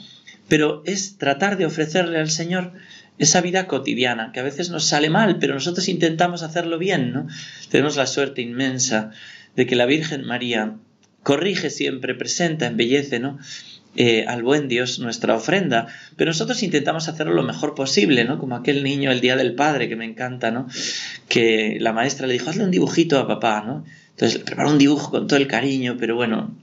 Pero 0.48 0.84
es 0.86 1.18
tratar 1.18 1.58
de 1.58 1.66
ofrecerle 1.66 2.20
al 2.20 2.30
Señor 2.30 2.74
esa 3.18 3.42
vida 3.42 3.66
cotidiana, 3.68 4.32
que 4.34 4.40
a 4.40 4.44
veces 4.44 4.70
nos 4.70 4.86
sale 4.86 5.10
mal, 5.10 5.40
pero 5.40 5.54
nosotros 5.54 5.88
intentamos 5.88 6.44
hacerlo 6.44 6.78
bien, 6.78 7.14
¿no? 7.14 7.28
Tenemos 7.70 7.96
la 7.96 8.08
suerte 8.08 8.42
inmensa 8.42 9.12
de 9.56 9.66
que 9.66 9.76
la 9.76 9.86
Virgen 9.86 10.26
María 10.26 10.76
corrige 11.24 11.70
siempre, 11.70 12.14
presenta, 12.14 12.68
embellece, 12.68 13.20
¿no? 13.20 13.40
Eh, 13.98 14.26
al 14.28 14.44
buen 14.44 14.68
Dios 14.68 15.00
nuestra 15.00 15.36
ofrenda, 15.36 15.88
pero 16.18 16.32
nosotros 16.32 16.62
intentamos 16.64 17.08
hacerlo 17.08 17.34
lo 17.34 17.44
mejor 17.44 17.76
posible, 17.76 18.26
¿no? 18.26 18.40
Como 18.40 18.58
aquel 18.58 18.84
niño 18.84 19.10
el 19.10 19.22
día 19.22 19.38
del 19.38 19.56
padre 19.56 19.88
que 19.88 19.96
me 19.96 20.04
encanta, 20.04 20.52
¿no? 20.52 20.68
Que 21.30 21.78
la 21.80 21.94
maestra 21.94 22.28
le 22.28 22.34
dijo, 22.34 22.50
hazle 22.50 22.66
un 22.66 22.72
dibujito 22.72 23.18
a 23.18 23.28
papá, 23.28 23.64
¿no? 23.66 23.86
Entonces 24.10 24.40
le 24.40 24.46
preparó 24.46 24.72
un 24.72 24.78
dibujo 24.78 25.12
con 25.12 25.28
todo 25.28 25.38
el 25.38 25.48
cariño, 25.48 25.96
pero 25.98 26.16
bueno, 26.16 26.54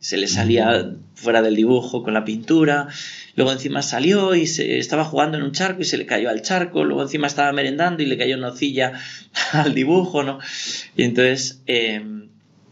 se 0.00 0.16
le 0.16 0.28
salía 0.28 0.94
fuera 1.14 1.42
del 1.42 1.56
dibujo 1.56 2.02
con 2.02 2.14
la 2.14 2.24
pintura, 2.24 2.88
luego 3.34 3.52
encima 3.52 3.82
salió 3.82 4.34
y 4.34 4.46
se 4.46 4.78
estaba 4.78 5.04
jugando 5.04 5.36
en 5.36 5.42
un 5.42 5.52
charco 5.52 5.82
y 5.82 5.84
se 5.84 5.98
le 5.98 6.06
cayó 6.06 6.30
al 6.30 6.40
charco, 6.40 6.84
luego 6.84 7.02
encima 7.02 7.26
estaba 7.26 7.52
merendando 7.52 8.02
y 8.02 8.06
le 8.06 8.16
cayó 8.16 8.38
una 8.38 8.52
al 9.52 9.74
dibujo, 9.74 10.22
¿no? 10.22 10.38
Y 10.96 11.02
entonces, 11.02 11.60
eh, 11.66 12.02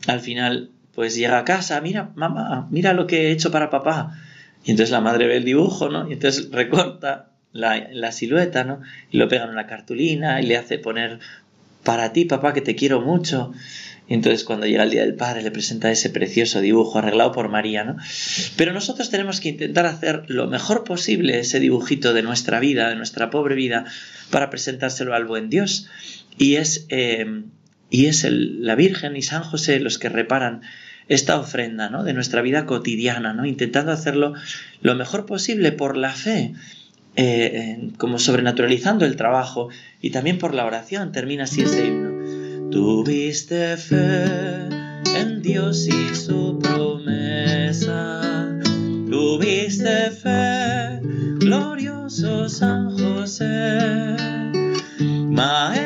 al 0.07 0.21
final 0.21 0.71
pues 0.97 1.15
llega 1.15 1.39
a 1.39 1.45
casa, 1.45 1.81
mira, 1.81 2.11
mamá, 2.17 2.67
mira 2.71 2.95
lo 2.95 3.07
que 3.07 3.29
he 3.29 3.31
hecho 3.31 3.53
para 3.53 3.71
papá. 3.71 4.19
Y 4.65 4.73
entonces 4.73 4.91
la 4.91 5.03
madre 5.03 5.27
ve 5.27 5.37
el 5.37 5.45
dibujo, 5.45 5.91
¿no? 5.91 6.09
Y 6.11 6.15
entonces 6.15 6.51
recorta 6.51 7.31
la, 7.53 7.87
la 7.93 8.11
silueta, 8.11 8.65
¿no? 8.65 8.81
Y 9.13 9.19
lo 9.19 9.29
pega 9.29 9.45
en 9.45 9.51
una 9.51 9.67
cartulina 9.67 10.41
y 10.41 10.47
le 10.47 10.57
hace 10.57 10.79
poner 10.79 11.21
para 11.85 12.13
ti, 12.13 12.25
papá, 12.25 12.53
que 12.55 12.63
te 12.63 12.75
quiero 12.75 13.03
mucho. 13.03 13.53
Y 14.09 14.15
entonces 14.15 14.43
cuando 14.45 14.67
llega 14.67 14.85
el 14.85 14.91
Día 14.91 15.03
del 15.03 15.17
Padre 15.17 15.43
le 15.43 15.51
presenta 15.51 15.91
ese 15.91 16.11
precioso 16.11 16.61
dibujo 16.61 16.99
arreglado 16.99 17.33
por 17.33 17.49
María, 17.49 17.85
¿no? 17.85 17.97
Pero 18.57 18.73
nosotros 18.73 19.11
tenemos 19.11 19.41
que 19.41 19.51
intentar 19.51 19.85
hacer 19.85 20.25
lo 20.29 20.47
mejor 20.47 20.85
posible 20.85 21.41
ese 21.41 21.61
dibujito 21.61 22.15
de 22.15 22.23
nuestra 22.23 22.59
vida, 22.59 22.89
de 22.89 22.97
nuestra 22.97 23.31
pobre 23.31 23.55
vida, 23.55 23.85
para 24.31 24.49
presentárselo 24.49 25.15
al 25.15 25.27
buen 25.27 25.51
Dios. 25.51 25.89
Y 26.39 26.57
es, 26.57 26.87
eh, 26.89 27.43
y 27.91 28.07
es 28.07 28.25
el, 28.25 28.65
la 28.65 28.77
Virgen 28.77 29.15
y 29.17 29.23
San 29.23 29.43
José 29.43 29.79
los 29.81 29.99
que 29.99 30.09
reparan 30.09 30.63
esta 31.09 31.39
ofrenda 31.39 31.89
de 32.03 32.13
nuestra 32.13 32.43
vida 32.43 32.67
cotidiana, 32.67 33.37
intentando 33.47 33.93
hacerlo 33.93 34.35
lo 34.83 34.95
mejor 34.95 35.27
posible 35.27 35.73
por 35.73 35.97
la 35.97 36.13
fe, 36.13 36.55
eh, 37.17 37.91
como 37.97 38.19
sobrenaturalizando 38.19 39.05
el 39.05 39.17
trabajo 39.17 39.69
y 40.01 40.11
también 40.11 40.39
por 40.39 40.55
la 40.55 40.67
oración. 40.67 41.13
Termina 41.13 41.45
así 41.45 41.63
ese 41.63 41.87
himno. 41.87 42.71
Tuviste 42.71 43.77
fe 43.77 44.25
en 45.17 45.41
Dios 45.43 45.87
y 45.87 46.15
su 46.15 46.59
promesa. 46.59 48.21
Tuviste 49.09 50.11
fe, 50.11 51.01
glorioso 51.39 52.49
San 52.49 52.91
José, 52.91 54.17
maestro 55.31 55.86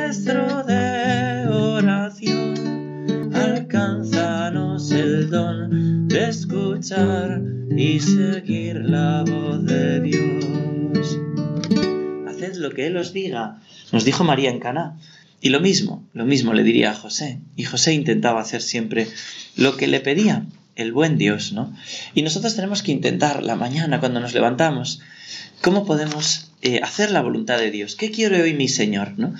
y 6.81 8.01
seguir 8.01 8.77
la 8.77 9.23
voz 9.23 9.63
de 9.67 10.01
Dios. 10.01 11.19
Haced 12.27 12.55
lo 12.55 12.71
que 12.71 12.87
Él 12.87 12.97
os 12.97 13.13
diga, 13.13 13.61
nos 13.93 14.07
dijo 14.07 14.25
María 14.25 14.49
en 14.49 14.61
Caná. 14.61 14.97
Y 15.43 15.51
lo 15.51 15.61
mismo, 15.61 16.09
lo 16.15 16.25
mismo 16.25 16.55
le 16.55 16.63
diría 16.63 16.93
a 16.93 16.95
José. 16.95 17.39
Y 17.55 17.65
José 17.65 17.93
intentaba 17.93 18.41
hacer 18.41 18.63
siempre 18.63 19.07
lo 19.57 19.77
que 19.77 19.89
le 19.89 20.01
pedía 20.01 20.47
el 20.75 20.93
buen 20.93 21.19
Dios, 21.19 21.53
¿no? 21.53 21.71
Y 22.15 22.23
nosotros 22.23 22.57
tenemos 22.57 22.83
que 22.83 22.93
intentar 22.93 23.43
la 23.43 23.57
mañana 23.57 24.01
cuando 24.01 24.21
nos 24.21 24.33
levantamos, 24.33 25.01
¿cómo 25.61 25.85
podemos 25.85 26.51
eh, 26.63 26.81
hacer 26.83 27.11
la 27.11 27.21
voluntad 27.21 27.59
de 27.59 27.71
Dios? 27.71 27.95
¿Qué 27.95 28.11
quiere 28.11 28.41
hoy 28.41 28.55
mi 28.55 28.69
Señor, 28.69 29.19
¿no? 29.19 29.35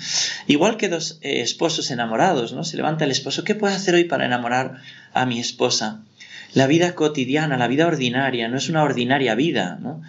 Igual 0.45 0.77
que 0.77 0.89
dos 0.89 1.17
eh, 1.21 1.41
esposos 1.41 1.89
enamorados, 1.89 2.53
¿no? 2.53 2.63
Se 2.63 2.77
levanta 2.77 3.05
el 3.05 3.11
esposo, 3.11 3.43
¿qué 3.43 3.55
puedo 3.55 3.73
hacer 3.73 3.95
hoy 3.95 4.03
para 4.03 4.27
enamorar 4.27 4.81
a 5.13 5.25
mi 5.25 5.39
esposa? 5.39 6.03
La 6.53 6.67
vida 6.67 6.95
cotidiana, 6.95 7.57
la 7.57 7.67
vida 7.67 7.87
ordinaria, 7.87 8.49
no 8.49 8.57
es 8.57 8.69
una 8.69 8.83
ordinaria 8.83 9.35
vida, 9.35 9.77
¿no? 9.81 10.01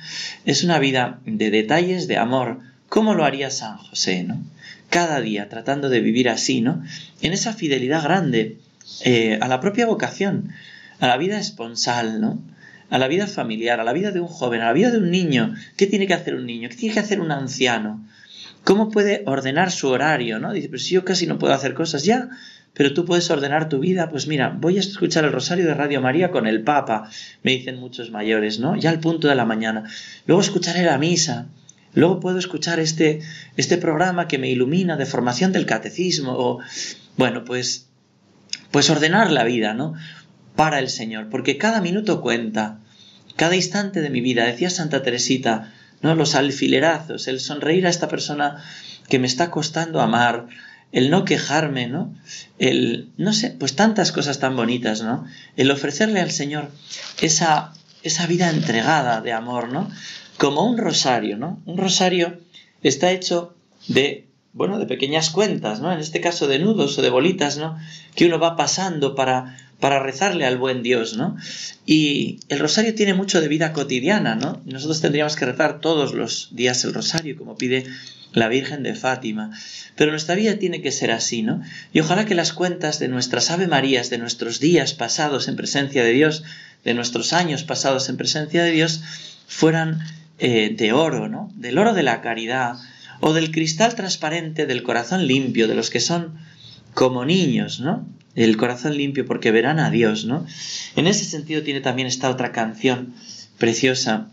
Es 0.45 0.65
una 0.65 0.79
vida 0.79 1.21
de 1.25 1.51
detalles 1.51 2.09
de 2.09 2.17
amor. 2.17 2.61
¿Cómo 2.89 3.15
lo 3.15 3.25
haría 3.25 3.51
San 3.51 3.77
José, 3.79 4.25
¿no? 4.25 4.43
Cada 4.91 5.21
día 5.21 5.49
tratando 5.49 5.89
de 5.89 6.01
vivir 6.01 6.29
así, 6.29 6.61
¿no? 6.61 6.83
En 7.21 7.33
esa 7.33 7.53
fidelidad 7.53 8.03
grande 8.03 8.59
eh, 9.05 9.39
a 9.41 9.49
la 9.49 9.61
propia 9.61 9.87
vocación, 9.87 10.53
a 10.99 11.07
la 11.07 11.17
vida 11.17 11.39
esponsal, 11.39 12.21
¿no? 12.21 12.43
A 12.91 12.99
la 12.99 13.09
vida 13.09 13.27
familiar, 13.27 13.81
a 13.81 13.85
la 13.85 13.93
vida 13.93 14.11
de 14.11 14.21
un 14.21 14.27
joven, 14.27 14.61
a 14.61 14.67
la 14.67 14.73
vida 14.73 14.91
de 14.91 14.99
un 14.99 15.11
niño. 15.11 15.55
¿Qué 15.77 15.87
tiene 15.87 16.07
que 16.07 16.15
hacer 16.15 16.35
un 16.35 16.45
niño? 16.45 16.69
¿Qué 16.69 16.77
tiene 16.77 16.95
que 16.95 17.01
hacer 17.01 17.21
un 17.21 17.31
anciano? 17.31 18.05
¿Cómo 18.65 18.91
puede 18.91 19.23
ordenar 19.27 19.71
su 19.71 19.89
horario? 19.89 20.39
¿no? 20.39 20.53
Dice, 20.53 20.69
pues 20.69 20.87
yo 20.87 21.05
casi 21.05 21.27
no 21.27 21.39
puedo 21.39 21.55
hacer 21.55 21.75
cosas 21.75 22.05
ya, 22.05 22.29
pero 22.75 22.95
tú 22.95 23.05
puedes 23.05 23.31
ordenar 23.31 23.69
tu 23.69 23.81
vida. 23.81 24.09
Pues 24.11 24.27
mira, 24.27 24.57
voy 24.59 24.77
a 24.77 24.81
escuchar 24.81 25.25
el 25.25 25.33
Rosario 25.33 25.67
de 25.67 25.75
Radio 25.75 26.01
María 26.01 26.31
con 26.31 26.47
el 26.47 26.63
Papa, 26.63 27.11
me 27.43 27.53
dicen 27.53 27.79
muchos 27.79 28.11
mayores, 28.11 28.59
¿no? 28.59 28.77
Ya 28.77 28.91
al 28.91 29.01
punto 29.01 29.29
de 29.29 29.35
la 29.35 29.45
mañana. 29.45 29.85
Luego 30.27 30.41
escucharé 30.41 30.83
la 30.83 30.99
misa. 30.99 31.47
Luego 31.95 32.21
puedo 32.21 32.39
escuchar 32.39 32.81
este, 32.81 33.21
este 33.57 33.77
programa 33.77 34.27
que 34.27 34.39
me 34.39 34.49
ilumina 34.49 34.97
de 34.97 35.05
formación 35.05 35.53
del 35.53 35.67
catecismo. 35.67 36.33
O, 36.33 36.61
bueno, 37.17 37.45
pues, 37.45 37.89
pues 38.71 38.89
ordenar 38.89 39.31
la 39.31 39.45
vida, 39.45 39.75
¿no? 39.75 39.95
Para 40.57 40.79
el 40.79 40.89
Señor, 40.89 41.29
porque 41.31 41.59
cada 41.59 41.81
minuto 41.81 42.21
cuenta, 42.23 42.79
cada 43.37 43.57
instante 43.57 44.01
de 44.01 44.11
mi 44.11 44.23
vida. 44.23 44.47
Decía 44.47 44.71
Santa 44.71 45.03
Teresita, 45.03 45.73
¿no? 46.01 46.15
Los 46.15 46.35
alfilerazos, 46.35 47.29
el 47.29 47.41
sonreír 47.41 47.87
a 47.87 47.91
esta 47.91 48.09
persona 48.09 48.63
que 49.09 49.19
me 49.19 49.27
está 49.27 49.51
costando 49.51 50.01
amar, 50.01 50.47
el 50.93 51.11
no 51.11 51.25
quejarme, 51.25 51.89
¿no? 51.89 52.15
El, 52.59 53.11
no 53.17 53.33
sé, 53.33 53.51
pues 53.51 53.75
tantas 53.75 54.13
cosas 54.13 54.39
tan 54.39 54.55
bonitas, 54.57 55.03
¿no? 55.03 55.25
El 55.57 55.71
ofrecerle 55.71 56.21
al 56.21 56.31
Señor 56.31 56.71
esa, 57.21 57.73
esa 58.03 58.27
vida 58.27 58.51
entregada 58.51 59.21
de 59.23 59.33
amor, 59.33 59.73
¿no? 59.73 59.91
Como 60.37 60.65
un 60.65 60.79
rosario, 60.79 61.39
¿no? 61.39 61.61
Un 61.65 61.79
rosario 61.79 62.39
está 62.83 63.11
hecho 63.11 63.55
de, 63.89 64.29
bueno, 64.53 64.79
de 64.79 64.87
pequeñas 64.87 65.31
cuentas, 65.31 65.81
¿no? 65.81 65.93
En 65.93 65.99
este 65.99 66.21
caso 66.21 66.47
de 66.47 66.59
nudos 66.59 66.99
o 66.99 67.03
de 67.03 67.11
bolitas, 67.11 67.57
¿no? 67.57 67.79
Que 68.15 68.27
uno 68.27 68.39
va 68.39 68.57
pasando 68.57 69.15
para, 69.15 69.57
para 69.81 70.03
rezarle 70.03 70.45
al 70.45 70.59
buen 70.59 70.83
Dios, 70.83 71.17
¿no? 71.17 71.37
Y 71.87 72.41
el 72.49 72.59
rosario 72.59 72.95
tiene 72.95 73.15
mucho 73.15 73.41
de 73.41 73.49
vida 73.49 73.73
cotidiana, 73.73 74.35
¿no? 74.35 74.61
Nosotros 74.67 75.01
tendríamos 75.01 75.37
que 75.37 75.47
rezar 75.47 75.81
todos 75.81 76.13
los 76.13 76.49
días 76.53 76.85
el 76.85 76.93
rosario, 76.93 77.37
como 77.37 77.57
pide 77.57 77.87
la 78.35 78.49
Virgen 78.49 78.83
de 78.83 78.95
Fátima. 78.95 79.51
Pero 79.97 80.11
nuestra 80.11 80.35
vida 80.35 80.59
tiene 80.59 80.83
que 80.83 80.93
ser 80.93 81.11
así, 81.11 81.43
¿no? 81.43 81.63
Y 81.93 82.01
ojalá 82.01 82.25
que 82.27 82.35
las 82.35 82.53
cuentas 82.53 82.99
de 82.99 83.09
nuestras 83.09 83.51
Ave 83.51 83.69
Marías, 83.69 84.11
de 84.11 84.19
nuestros 84.19 84.61
días 84.61 84.95
pasados 84.95 85.49
en 85.49 85.57
presencia 85.57 86.05
de 86.05 86.13
Dios, 86.13 86.45
de 86.85 86.95
nuestros 86.95 87.33
años 87.33 87.63
pasados 87.63 88.09
en 88.09 88.17
presencia 88.17 88.63
de 88.65 88.71
Dios, 88.71 89.03
fueran 89.47 90.01
eh, 90.39 90.75
de 90.77 90.93
oro, 90.93 91.29
¿no? 91.29 91.51
Del 91.55 91.79
oro 91.79 91.95
de 91.95 92.03
la 92.03 92.21
caridad, 92.21 92.77
o 93.21 93.33
del 93.33 93.51
cristal 93.51 93.95
transparente 93.95 94.67
del 94.67 94.83
corazón 94.83 95.27
limpio, 95.27 95.69
de 95.69 95.75
los 95.75 95.91
que 95.91 96.01
son 96.01 96.39
como 96.95 97.25
niños, 97.25 97.81
¿no? 97.81 98.07
El 98.35 98.57
corazón 98.57 98.97
limpio 98.97 99.27
porque 99.27 99.51
verán 99.51 99.79
a 99.79 99.91
Dios, 99.91 100.25
¿no? 100.25 100.47
En 100.97 101.07
ese 101.07 101.25
sentido 101.25 101.63
tiene 101.63 101.81
también 101.81 102.09
esta 102.09 102.31
otra 102.31 102.53
canción 102.53 103.15
preciosa, 103.59 104.29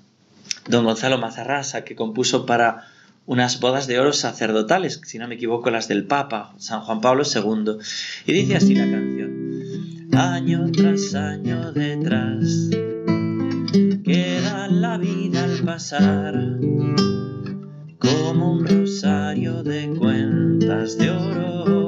don 0.68 0.86
Gonzalo 0.86 1.18
Mazarrasa, 1.18 1.84
que 1.84 1.96
compuso 1.96 2.46
para 2.46 2.88
unas 3.26 3.60
bodas 3.60 3.86
de 3.86 4.00
oro 4.00 4.12
sacerdotales, 4.12 5.02
si 5.06 5.20
no 5.20 5.28
me 5.28 5.36
equivoco, 5.36 5.70
las 5.70 5.88
del 5.88 6.06
Papa, 6.06 6.56
San 6.58 6.82
Juan 6.82 7.00
Pablo 7.00 7.24
II. 7.24 7.74
Y 8.26 8.34
dice 8.34 8.56
así 8.56 8.74
la 8.74 8.90
canción, 8.90 10.10
año 10.14 10.72
tras 10.72 11.14
año 11.14 11.72
detrás, 11.72 12.70
queda 14.04 14.68
la 14.70 14.98
vida 14.98 15.44
al 15.44 15.60
pasar, 15.60 16.58
como 18.10 18.54
un 18.54 18.66
rosario 18.66 19.64
de 19.64 19.94
cuentas 19.98 20.98
de 20.98 21.10
oro 21.10 21.79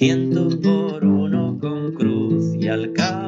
ciento 0.00 0.48
por 0.62 1.04
uno 1.04 1.58
con 1.60 1.92
cruz 1.92 2.54
y 2.58 2.68
al 2.68 2.90
cabo 2.94 3.19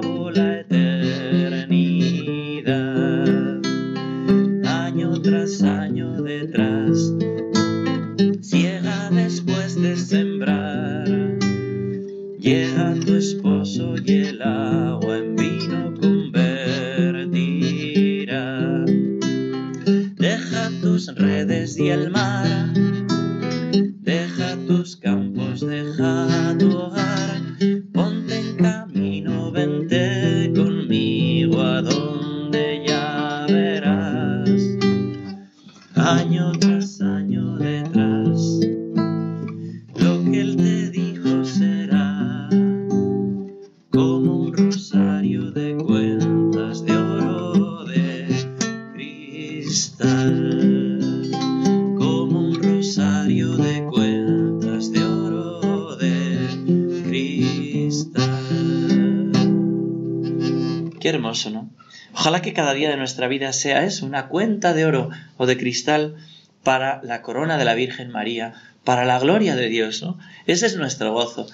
Ojalá 62.23 62.41
que 62.41 62.53
cada 62.53 62.73
día 62.73 62.89
de 62.89 62.97
nuestra 62.97 63.27
vida 63.27 63.53
sea 63.53 63.83
eso, 63.83 64.07
una 64.07 64.29
cuenta 64.29 64.75
de 64.75 64.87
oro 64.87 65.11
o 65.39 65.47
de 65.47 65.57
cristal 65.57 66.15
para 66.63 67.01
la 67.03 67.21
corona 67.21 67.59
de 67.59 67.65
la 67.65 67.75
Virgen 67.75 68.13
María, 68.13 68.55
para 68.85 69.05
la 69.05 69.19
gloria 69.19 69.57
de 69.57 69.69
Dios, 69.69 70.05
¿no? 70.05 70.21
Ese 70.47 70.67
es 70.67 70.77
nuestro 70.77 71.13
gozo, 71.13 71.49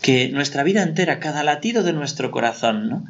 que 0.00 0.28
nuestra 0.28 0.62
vida 0.62 0.84
entera, 0.84 1.18
cada 1.18 1.42
latido 1.42 1.82
de 1.82 1.92
nuestro 1.92 2.30
corazón, 2.30 2.88
¿no? 2.88 3.04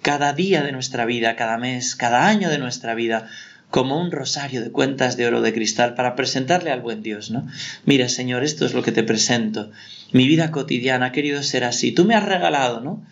Cada 0.00 0.32
día 0.32 0.62
de 0.62 0.72
nuestra 0.72 1.04
vida, 1.04 1.36
cada 1.36 1.58
mes, 1.58 1.96
cada 1.96 2.26
año 2.26 2.48
de 2.48 2.56
nuestra 2.56 2.94
vida, 2.94 3.28
como 3.68 4.00
un 4.00 4.10
rosario 4.10 4.62
de 4.62 4.70
cuentas 4.70 5.18
de 5.18 5.26
oro 5.26 5.42
de 5.42 5.52
cristal 5.52 5.92
para 5.92 6.16
presentarle 6.16 6.70
al 6.70 6.80
buen 6.80 7.02
Dios, 7.02 7.30
¿no? 7.30 7.46
Mira, 7.84 8.08
Señor, 8.08 8.42
esto 8.42 8.64
es 8.64 8.72
lo 8.72 8.82
que 8.82 8.92
te 8.92 9.02
presento. 9.02 9.70
Mi 10.12 10.26
vida 10.26 10.50
cotidiana 10.50 11.06
ha 11.06 11.12
querido 11.12 11.42
ser 11.42 11.64
así. 11.64 11.92
Tú 11.92 12.06
me 12.06 12.14
has 12.14 12.24
regalado, 12.24 12.80
¿no? 12.80 13.04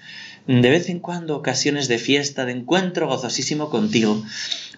De 0.47 0.71
vez 0.71 0.89
en 0.89 0.99
cuando 0.99 1.37
ocasiones 1.37 1.89
de 1.89 1.99
fiesta, 1.99 2.45
de 2.45 2.53
encuentro 2.53 3.07
gozosísimo 3.07 3.71
contigo. 3.71 4.23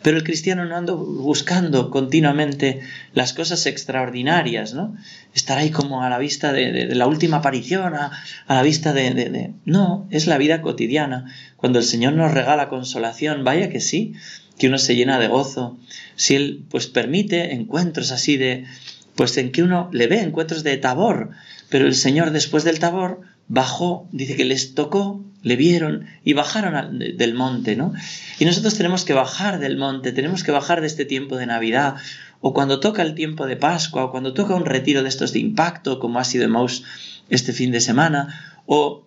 Pero 0.02 0.18
el 0.18 0.24
cristiano 0.24 0.66
no 0.66 0.76
anda 0.76 0.92
buscando 0.92 1.90
continuamente 1.90 2.80
las 3.14 3.32
cosas 3.32 3.64
extraordinarias, 3.64 4.74
¿no? 4.74 4.94
Estar 5.34 5.56
ahí 5.56 5.70
como 5.70 6.02
a 6.02 6.10
la 6.10 6.18
vista 6.18 6.52
de, 6.52 6.94
la 6.94 7.06
última 7.06 7.38
aparición, 7.38 7.94
a, 7.94 8.12
la 8.46 8.62
vista 8.62 8.92
de, 8.92 9.14
de... 9.14 9.52
No, 9.64 10.06
es 10.10 10.26
la 10.26 10.36
vida 10.36 10.60
cotidiana. 10.60 11.32
Cuando 11.56 11.78
el 11.78 11.84
Señor 11.86 12.12
nos 12.12 12.32
regala 12.32 12.68
consolación, 12.68 13.44
vaya 13.44 13.70
que 13.70 13.80
sí, 13.80 14.12
que 14.58 14.68
uno 14.68 14.76
se 14.76 14.94
llena 14.94 15.18
de 15.18 15.28
gozo. 15.28 15.78
Si 16.16 16.34
Él 16.34 16.64
pues 16.68 16.86
permite 16.86 17.54
encuentros 17.54 18.12
así 18.12 18.36
de, 18.36 18.66
pues 19.14 19.36
en 19.38 19.52
que 19.52 19.62
uno 19.62 19.88
le 19.92 20.06
ve 20.06 20.20
encuentros 20.20 20.62
de 20.62 20.76
tabor, 20.76 21.30
pero 21.70 21.86
el 21.86 21.94
Señor 21.94 22.30
después 22.30 22.64
del 22.64 22.78
Tabor 22.78 23.22
bajó, 23.48 24.08
dice 24.12 24.36
que 24.36 24.44
les 24.44 24.74
tocó, 24.74 25.24
le 25.42 25.56
vieron 25.56 26.06
y 26.24 26.32
bajaron 26.32 26.98
del 26.98 27.34
monte, 27.34 27.76
¿no? 27.76 27.92
Y 28.38 28.44
nosotros 28.46 28.76
tenemos 28.76 29.04
que 29.04 29.12
bajar 29.12 29.58
del 29.60 29.76
monte, 29.76 30.12
tenemos 30.12 30.42
que 30.42 30.52
bajar 30.52 30.80
de 30.80 30.86
este 30.86 31.04
tiempo 31.04 31.36
de 31.36 31.46
Navidad, 31.46 31.96
o 32.40 32.52
cuando 32.54 32.80
toca 32.80 33.02
el 33.02 33.14
tiempo 33.14 33.46
de 33.46 33.56
Pascua, 33.56 34.04
o 34.04 34.10
cuando 34.10 34.34
toca 34.34 34.54
un 34.54 34.64
retiro 34.64 35.02
de 35.02 35.08
estos 35.08 35.32
de 35.32 35.38
impacto, 35.40 35.98
como 35.98 36.18
ha 36.18 36.24
sido 36.24 36.48
Maus 36.48 36.84
este 37.28 37.52
fin 37.52 37.70
de 37.70 37.80
semana, 37.80 38.62
o, 38.66 39.06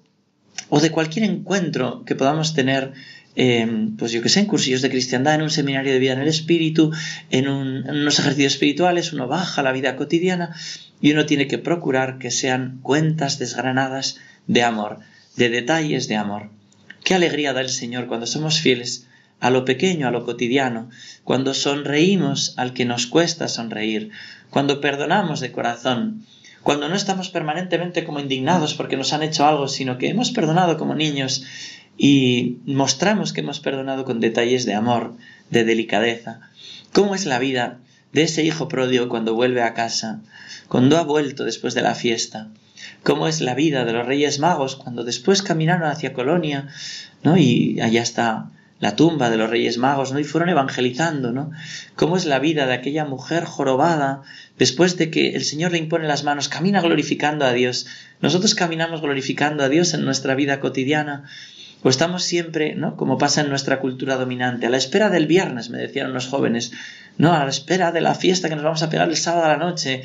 o 0.70 0.80
de 0.80 0.92
cualquier 0.92 1.26
encuentro 1.26 2.04
que 2.06 2.16
podamos 2.16 2.54
tener 2.54 2.94
Em, 3.40 3.96
pues 3.98 4.12
yo 4.12 4.24
que 4.24 4.30
sé, 4.30 4.40
en 4.40 4.48
cursillos 4.48 4.82
de 4.82 4.90
cristiandad, 4.90 5.36
en 5.36 5.44
un 5.44 5.52
seminario 5.52 5.94
de 5.94 6.00
vida 6.00 6.14
en 6.14 6.22
el 6.22 6.28
espíritu, 6.28 6.92
en, 7.30 7.48
unos 7.48 8.18
ejercicios 8.18 8.54
espirituales, 8.54 9.14
uno 9.14 9.28
baja 9.28 9.62
la 9.62 9.72
vida 9.72 9.96
cotidiana 9.96 10.56
y 11.02 11.12
uno 11.12 11.28
tiene 11.28 11.46
que 11.46 11.60
procurar 11.60 12.18
que 12.18 12.32
sean 12.32 12.80
cuentas 12.82 13.38
desgranadas 13.38 14.18
de 14.48 14.64
amor, 14.64 15.02
de 15.36 15.50
detalles 15.50 16.08
de 16.08 16.16
amor. 16.16 16.50
Qué 17.04 17.14
alegría 17.14 17.54
da 17.54 17.62
el 17.62 17.70
Señor 17.70 18.08
cuando 18.08 18.26
somos 18.26 18.60
fieles 18.60 19.06
a 19.40 19.52
lo 19.52 19.66
pequeño, 19.66 20.08
a 20.08 20.12
lo 20.12 20.26
cotidiano, 20.26 20.90
cuando 21.24 21.54
sonreímos 21.54 22.56
al 22.58 22.74
que 22.74 22.86
nos 22.86 23.06
cuesta 23.06 23.48
sonreír, 23.48 24.10
cuando 24.50 24.82
perdonamos 24.82 25.42
de 25.42 25.52
corazón, 25.52 26.26
cuando 26.68 26.90
no 26.90 26.96
estamos 26.96 27.30
permanentemente 27.30 28.04
como 28.04 28.20
indignados 28.20 28.74
porque 28.74 28.98
nos 28.98 29.14
han 29.14 29.24
hecho 29.24 29.46
algo, 29.46 29.70
sino 29.70 29.98
que 29.98 30.10
hemos 30.10 30.32
perdonado 30.32 30.78
como 30.78 30.96
niños 30.96 31.46
y 31.98 32.58
mostramos 32.66 33.32
que 33.32 33.40
hemos 33.40 33.62
perdonado 33.62 34.04
con 34.04 34.20
detalles 34.20 34.66
de 34.66 34.74
amor, 34.74 35.14
de 35.50 35.64
delicadeza. 35.64 36.42
¿Cómo 36.92 37.16
es 37.16 37.26
la 37.26 37.40
vida 37.40 37.78
de 38.12 38.24
ese 38.24 38.44
hijo 38.44 38.68
pródigo 38.68 39.08
cuando 39.08 39.34
vuelve 39.34 39.64
a 39.64 39.74
casa, 39.74 40.20
cuando 40.68 40.98
ha 40.98 41.04
vuelto 41.04 41.46
después 41.46 41.74
de 41.74 41.84
la 41.84 41.96
fiesta? 41.96 42.50
¿Cómo 43.02 43.30
es 43.30 43.40
la 43.40 43.56
vida 43.56 43.86
de 43.86 43.94
los 43.94 44.06
Reyes 44.06 44.40
Magos 44.40 44.76
cuando 44.76 45.06
después 45.06 45.44
caminaron 45.44 45.90
hacia 45.90 46.12
Colonia, 46.12 46.68
¿no? 47.24 47.38
Y 47.38 47.80
allá 47.80 48.02
está 48.02 48.50
la 48.80 48.96
tumba 48.96 49.30
de 49.30 49.38
los 49.38 49.50
Reyes 49.50 49.78
Magos, 49.78 50.12
¿no? 50.12 50.20
Y 50.20 50.24
fueron 50.24 50.50
evangelizando, 50.50 51.32
¿no? 51.32 51.52
¿Cómo 51.96 52.18
es 52.18 52.26
la 52.26 52.40
vida 52.40 52.68
de 52.68 52.74
aquella 52.74 53.06
mujer 53.06 53.46
jorobada 53.46 54.22
después 54.58 54.98
de 54.98 55.10
que 55.10 55.36
el 55.36 55.44
Señor 55.44 55.72
le 55.72 55.78
impone 55.78 56.08
las 56.08 56.24
manos, 56.24 56.50
camina 56.50 56.82
glorificando 56.82 57.46
a 57.46 57.54
Dios? 57.54 57.88
Nosotros 58.22 58.56
caminamos 58.56 59.02
glorificando 59.02 59.64
a 59.64 59.70
Dios 59.70 59.94
en 59.94 60.06
nuestra 60.06 60.36
vida 60.36 60.60
cotidiana 60.60 61.26
o 61.84 61.90
estamos 61.90 62.24
siempre, 62.24 62.76
¿no? 62.76 62.96
Como 62.98 63.18
pasa 63.18 63.42
en 63.42 63.50
nuestra 63.50 63.80
cultura 63.80 64.18
dominante, 64.18 64.66
a 64.66 64.70
la 64.70 64.78
espera 64.78 65.10
del 65.10 65.28
viernes, 65.28 65.70
me 65.70 65.78
decían 65.78 66.14
los 66.14 66.28
jóvenes, 66.28 66.72
no, 67.18 67.34
a 67.34 67.44
la 67.44 67.50
espera 67.50 67.92
de 67.92 68.02
la 68.02 68.16
fiesta 68.16 68.50
que 68.50 68.56
nos 68.56 68.64
vamos 68.64 68.84
a 68.84 68.90
pegar 68.90 69.08
el 69.08 69.18
sábado 69.18 69.46
a 69.46 69.50
la 69.50 69.58
noche, 69.58 70.02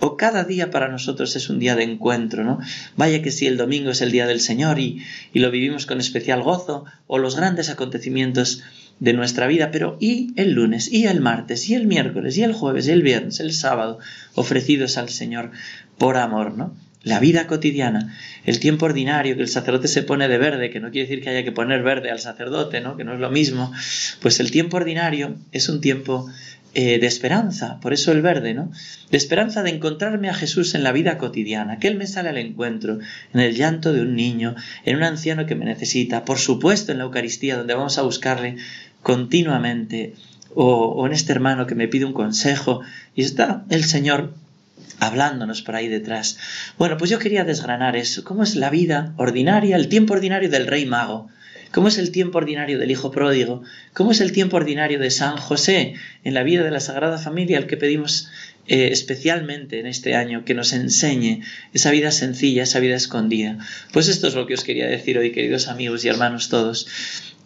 o 0.00 0.16
cada 0.16 0.44
día 0.44 0.70
para 0.70 0.88
nosotros 0.88 1.34
es 1.34 1.50
un 1.50 1.58
día 1.58 1.74
de 1.74 1.82
encuentro, 1.82 2.44
¿no? 2.44 2.60
Vaya 2.96 3.20
que 3.20 3.32
si 3.32 3.46
el 3.46 3.56
domingo 3.56 3.90
es 3.90 4.00
el 4.00 4.12
día 4.12 4.26
del 4.26 4.40
Señor 4.40 4.78
y, 4.78 5.02
lo 5.34 5.50
vivimos 5.50 5.86
con 5.86 5.98
especial 5.98 6.42
gozo, 6.42 6.84
o 7.08 7.18
los 7.18 7.36
grandes 7.36 7.68
acontecimientos 7.68 8.62
de 9.00 9.12
nuestra 9.12 9.46
vida, 9.46 9.70
pero 9.70 9.96
¿y 10.00 10.32
el 10.36 10.52
lunes, 10.52 10.92
y 10.92 11.06
el 11.06 11.20
martes, 11.20 11.68
y 11.68 11.74
el 11.74 11.86
miércoles, 11.86 12.36
y 12.36 12.42
el 12.42 12.52
jueves, 12.52 12.88
y 12.88 12.90
el 12.90 13.02
viernes, 13.02 13.40
el 13.40 13.52
sábado, 13.52 13.98
ofrecidos 14.34 14.98
al 14.98 15.08
Señor 15.08 15.50
por 15.98 16.16
amor, 16.16 16.56
¿no? 16.56 16.74
la 17.02 17.20
vida 17.20 17.46
cotidiana, 17.46 18.14
el 18.44 18.58
tiempo 18.58 18.86
ordinario, 18.86 19.36
que 19.36 19.42
el 19.42 19.48
sacerdote 19.48 19.88
se 19.88 20.02
pone 20.02 20.28
de 20.28 20.36
verde, 20.36 20.70
que 20.70 20.80
no 20.80 20.90
quiere 20.90 21.08
decir 21.08 21.22
que 21.22 21.30
haya 21.30 21.44
que 21.44 21.52
poner 21.52 21.82
verde 21.82 22.10
al 22.10 22.18
sacerdote, 22.18 22.80
¿no? 22.80 22.96
que 22.96 23.04
no 23.04 23.14
es 23.14 23.20
lo 23.20 23.30
mismo, 23.30 23.72
pues 24.20 24.40
el 24.40 24.50
tiempo 24.50 24.76
ordinario 24.76 25.36
es 25.52 25.68
un 25.68 25.80
tiempo 25.80 26.28
eh, 26.74 26.98
de 26.98 27.06
esperanza, 27.06 27.80
por 27.80 27.94
eso 27.94 28.12
el 28.12 28.20
verde, 28.20 28.52
¿no? 28.52 28.70
De 29.10 29.16
esperanza 29.16 29.62
de 29.62 29.70
encontrarme 29.70 30.28
a 30.28 30.34
Jesús 30.34 30.74
en 30.74 30.84
la 30.84 30.92
vida 30.92 31.16
cotidiana, 31.16 31.78
que 31.78 31.88
Él 31.88 31.96
me 31.96 32.06
sale 32.06 32.28
al 32.28 32.36
encuentro, 32.36 32.98
en 33.32 33.40
el 33.40 33.56
llanto 33.56 33.94
de 33.94 34.02
un 34.02 34.14
niño, 34.14 34.54
en 34.84 34.96
un 34.96 35.02
anciano 35.02 35.46
que 35.46 35.54
me 35.54 35.64
necesita, 35.64 36.26
por 36.26 36.38
supuesto 36.38 36.92
en 36.92 36.98
la 36.98 37.04
Eucaristía, 37.04 37.56
donde 37.56 37.72
vamos 37.72 37.96
a 37.96 38.02
buscarle 38.02 38.56
continuamente, 39.02 40.14
o, 40.54 41.06
en 41.06 41.12
este 41.12 41.32
hermano 41.32 41.66
que 41.66 41.74
me 41.74 41.88
pide 41.88 42.04
un 42.04 42.12
consejo, 42.12 42.80
y 43.14 43.22
está 43.22 43.64
el 43.70 43.84
Señor 43.84 44.34
hablándonos 45.00 45.62
por 45.62 45.76
ahí 45.76 45.88
detrás. 45.88 46.38
Bueno, 46.78 46.96
pues 46.96 47.10
yo 47.10 47.18
quería 47.18 47.44
desgranar 47.44 47.96
eso. 47.96 48.24
¿Cómo 48.24 48.42
es 48.42 48.56
la 48.56 48.70
vida 48.70 49.12
ordinaria, 49.16 49.76
el 49.76 49.88
tiempo 49.88 50.14
ordinario 50.14 50.50
del 50.50 50.66
rey 50.66 50.86
mago? 50.86 51.28
¿Cómo 51.70 51.88
es 51.88 51.98
el 51.98 52.10
tiempo 52.10 52.38
ordinario 52.38 52.78
del 52.78 52.90
Hijo 52.90 53.10
Pródigo? 53.10 53.62
¿Cómo 53.92 54.12
es 54.12 54.20
el 54.20 54.32
tiempo 54.32 54.56
ordinario 54.56 54.98
de 54.98 55.10
San 55.10 55.36
José 55.36 55.94
en 56.24 56.34
la 56.34 56.42
vida 56.42 56.62
de 56.62 56.70
la 56.70 56.80
Sagrada 56.80 57.18
Familia 57.18 57.58
al 57.58 57.66
que 57.66 57.76
pedimos 57.76 58.30
eh, 58.68 58.90
especialmente 58.92 59.80
en 59.80 59.86
este 59.86 60.14
año 60.14 60.44
que 60.44 60.54
nos 60.54 60.72
enseñe 60.72 61.42
esa 61.72 61.90
vida 61.90 62.10
sencilla, 62.10 62.62
esa 62.62 62.80
vida 62.80 62.96
escondida? 62.96 63.58
Pues 63.92 64.08
esto 64.08 64.28
es 64.28 64.34
lo 64.34 64.46
que 64.46 64.54
os 64.54 64.64
quería 64.64 64.86
decir 64.86 65.18
hoy, 65.18 65.32
queridos 65.32 65.68
amigos 65.68 66.04
y 66.04 66.08
hermanos 66.08 66.48
todos. 66.48 66.86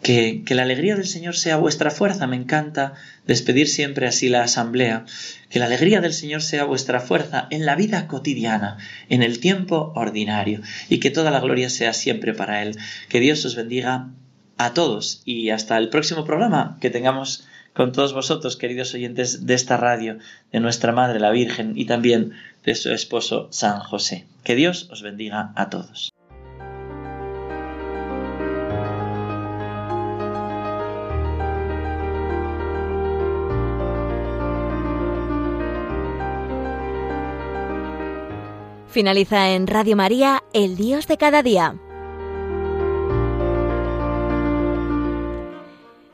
Que, 0.03 0.43
la 0.49 0.63
alegría 0.63 0.97
del 0.97 1.07
Señor 1.07 1.37
sea 1.37 1.55
vuestra 1.55 1.89
fuerza. 1.89 2.27
Me 2.27 2.35
encanta 2.35 2.93
despedir 3.25 3.69
siempre 3.69 4.05
así 4.05 4.27
la 4.27 4.43
asamblea. 4.43 5.05
Que 5.49 5.59
la 5.59 5.65
alegría 5.65 6.01
del 6.01 6.13
Señor 6.13 6.41
sea 6.41 6.65
vuestra 6.65 6.99
fuerza 6.99 7.47
en 7.51 7.65
la 7.65 7.77
vida 7.77 8.07
cotidiana, 8.07 8.77
en 9.07 9.23
el 9.23 9.39
tiempo 9.39 9.93
ordinario, 9.95 10.61
y 10.89 10.99
que 10.99 11.09
toda 11.09 11.31
la 11.31 11.39
gloria 11.39 11.69
sea 11.69 11.93
siempre 11.93 12.33
para 12.33 12.61
Él. 12.63 12.77
Que 13.07 13.21
Dios 13.21 13.45
os 13.45 13.55
bendiga 13.55 14.09
a 14.57 14.73
todos 14.73 15.21
y 15.25 15.49
hasta 15.49 15.77
el 15.77 15.89
próximo 15.89 16.25
programa 16.25 16.77
que 16.81 16.89
tengamos 16.89 17.47
con 17.73 17.91
todos 17.91 18.13
vosotros, 18.13 18.55
queridos 18.55 18.93
oyentes 18.93 19.45
de 19.45 19.53
esta 19.53 19.77
radio, 19.77 20.17
de 20.51 20.59
nuestra 20.59 20.91
Madre 20.91 21.19
la 21.19 21.31
Virgen 21.31 21.73
y 21.75 21.85
también 21.85 22.33
de 22.63 22.75
su 22.75 22.91
esposo 22.91 23.47
San 23.51 23.79
José. 23.79 24.25
Que 24.43 24.55
Dios 24.55 24.87
os 24.91 25.01
bendiga 25.01 25.51
a 25.55 25.69
todos. 25.69 26.13
Finaliza 38.87 39.49
en 39.55 39.65
Radio 39.65 39.95
María, 39.95 40.43
El 40.53 40.75
Dios 40.77 41.07
de 41.07 41.17
cada 41.17 41.41
día. 41.41 41.79